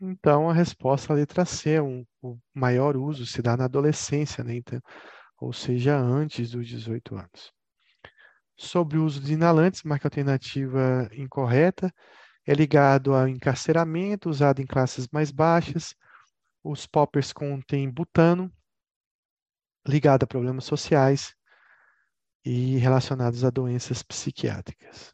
Então, 0.01 0.49
a 0.49 0.53
resposta 0.55 1.13
à 1.13 1.17
letra 1.17 1.45
C, 1.45 1.79
um, 1.81 2.07
o 2.23 2.39
maior 2.55 2.97
uso 2.97 3.27
se 3.27 3.43
dá 3.43 3.55
na 3.57 3.67
adolescência, 3.67 4.43
né? 4.43 4.55
Então, 4.57 4.81
ou 5.39 5.53
seja, 5.53 5.97
antes 5.99 6.51
dos 6.51 6.67
18 6.67 7.17
anos. 7.17 7.53
Sobre 8.57 8.99
o 8.99 9.05
uso 9.05 9.21
de 9.21 9.35
inalantes, 9.35 9.83
marca 9.83 10.07
alternativa 10.09 11.09
incorreta, 11.13 11.93
é 12.47 12.55
ligado 12.55 13.15
ao 13.15 13.29
encarceramento, 13.29 14.31
usado 14.31 14.61
em 14.63 14.67
classes 14.67 15.07
mais 15.13 15.31
baixas. 15.31 15.95
Os 16.65 16.87
poppers 16.87 17.33
contêm 17.33 17.91
butano, 17.91 18.51
ligado 19.87 20.25
a 20.25 20.27
problemas 20.27 20.65
sociais 20.65 21.35
e 22.45 22.77
relacionados 22.79 23.45
a 23.45 23.51
doenças 23.51 24.03
psiquiátricas. 24.03 25.13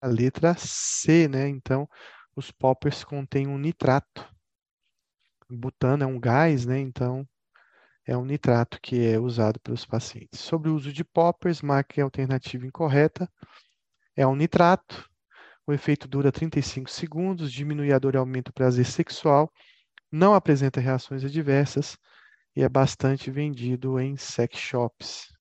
A 0.00 0.06
letra 0.06 0.54
C, 0.56 1.28
né? 1.28 1.48
Então, 1.48 1.88
os 2.34 2.50
poppers 2.50 3.04
contêm 3.04 3.46
um 3.46 3.58
nitrato. 3.58 4.28
Butano 5.50 6.04
é 6.04 6.06
um 6.06 6.20
gás, 6.20 6.66
né? 6.66 6.78
Então, 6.78 7.26
é 8.06 8.16
um 8.16 8.24
nitrato 8.24 8.80
que 8.80 9.06
é 9.06 9.18
usado 9.18 9.60
pelos 9.60 9.84
pacientes. 9.84 10.40
Sobre 10.40 10.70
o 10.70 10.74
uso 10.74 10.92
de 10.92 11.04
poppers, 11.04 11.60
marque 11.62 12.00
a 12.00 12.04
alternativa 12.04 12.66
incorreta. 12.66 13.30
É 14.16 14.26
um 14.26 14.34
nitrato. 14.34 15.08
O 15.66 15.72
efeito 15.72 16.08
dura 16.08 16.32
35 16.32 16.90
segundos, 16.90 17.52
diminui 17.52 17.92
a 17.92 17.98
dor 17.98 18.14
e 18.14 18.16
aumenta 18.16 18.50
o 18.50 18.54
prazer 18.54 18.86
sexual, 18.86 19.52
não 20.10 20.34
apresenta 20.34 20.80
reações 20.80 21.22
adversas 21.22 21.98
e 22.56 22.62
é 22.62 22.68
bastante 22.68 23.30
vendido 23.30 24.00
em 24.00 24.16
sex 24.16 24.58
shops. 24.58 25.37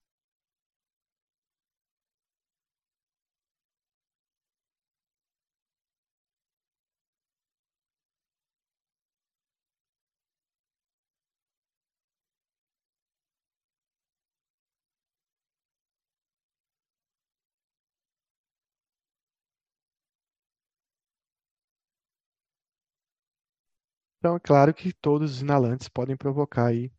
Então, 24.20 24.36
é 24.36 24.40
claro 24.40 24.74
que 24.74 24.92
todos 24.94 25.36
os 25.36 25.42
inalantes 25.42 25.88
podem 25.88 26.18
provocar 26.18 26.68
aí, 26.68 26.92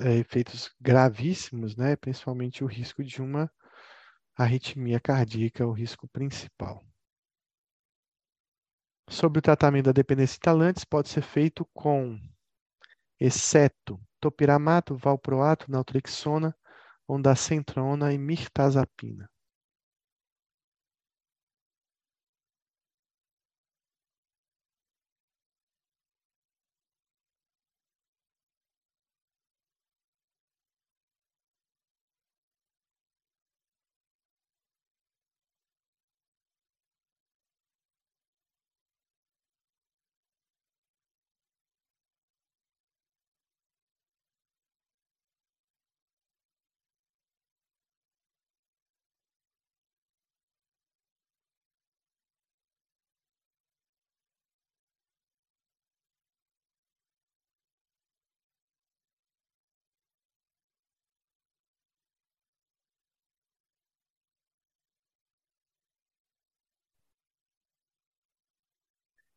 é, 0.00 0.18
efeitos 0.18 0.70
gravíssimos, 0.80 1.76
né? 1.76 1.96
principalmente 1.96 2.64
o 2.64 2.66
risco 2.66 3.02
de 3.02 3.20
uma 3.20 3.50
arritmia 4.36 5.00
cardíaca, 5.00 5.66
o 5.66 5.72
risco 5.72 6.08
principal. 6.08 6.84
Sobre 9.08 9.40
o 9.40 9.42
tratamento 9.42 9.86
da 9.86 9.92
dependência 9.92 10.38
de 10.40 10.48
inalantes, 10.48 10.84
pode 10.84 11.08
ser 11.08 11.22
feito 11.22 11.68
com, 11.74 12.18
exceto 13.20 14.00
topiramato, 14.20 14.96
valproato, 14.96 15.70
naltrexona, 15.70 16.56
ondansetrona 17.08 18.12
e 18.12 18.18
mirtazapina. 18.18 19.28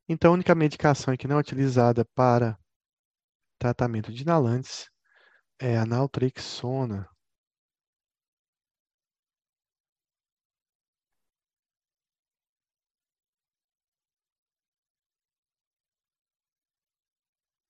Então, 0.10 0.32
a 0.32 0.34
única 0.34 0.56
medicação 0.56 1.16
que 1.16 1.28
não 1.28 1.36
é 1.38 1.40
utilizada 1.40 2.04
para 2.16 2.58
tratamento 3.60 4.14
de 4.14 4.22
inalantes 4.24 4.90
é 5.60 5.78
a 5.78 5.86
naltrexona. 5.86 7.10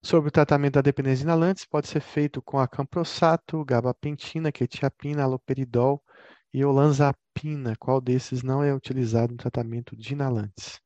Sobre 0.01 0.29
o 0.29 0.31
tratamento 0.31 0.75
da 0.75 0.81
dependência 0.81 1.17
de 1.17 1.23
inalantes, 1.23 1.65
pode 1.65 1.89
ser 1.89 1.99
feito 1.99 2.41
com 2.41 2.57
a 2.57 2.65
camprosato, 2.65 3.65
gabapentina, 3.65 4.49
quetiapina, 4.49 5.23
aloperidol 5.23 6.01
e 6.53 6.63
olanzapina. 6.63 7.75
Qual 7.77 7.99
desses 7.99 8.41
não 8.41 8.63
é 8.63 8.73
utilizado 8.73 9.33
no 9.33 9.37
tratamento 9.37 9.93
de 9.97 10.13
inalantes? 10.13 10.79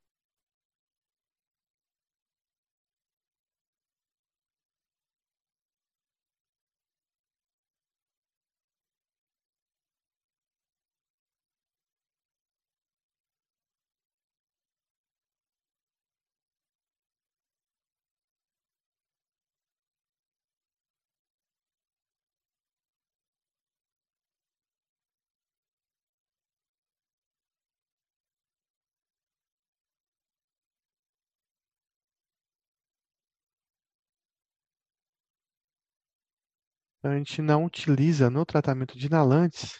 A 37.03 37.15
gente 37.15 37.41
não 37.41 37.65
utiliza 37.65 38.29
no 38.29 38.45
tratamento 38.45 38.97
de 38.97 39.07
inalantes 39.07 39.79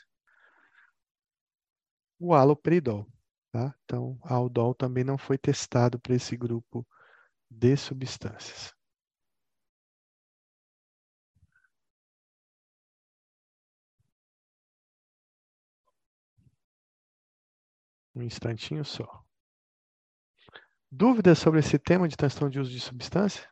o 2.19 2.33
haloperidol. 2.33 3.05
Tá? 3.51 3.73
Então, 3.83 4.19
a 4.23 4.35
aldol 4.35 4.75
também 4.75 5.03
não 5.03 5.17
foi 5.17 5.37
testado 5.37 5.99
para 5.99 6.13
esse 6.15 6.37
grupo 6.37 6.85
de 7.49 7.75
substâncias. 7.75 8.73
Um 18.15 18.21
instantinho 18.21 18.85
só. 18.85 19.23
Dúvidas 20.91 21.39
sobre 21.39 21.59
esse 21.59 21.79
tema 21.79 22.07
de 22.07 22.15
transtorno 22.17 22.51
de 22.51 22.59
uso 22.59 22.71
de 22.71 22.79
substância? 22.79 23.48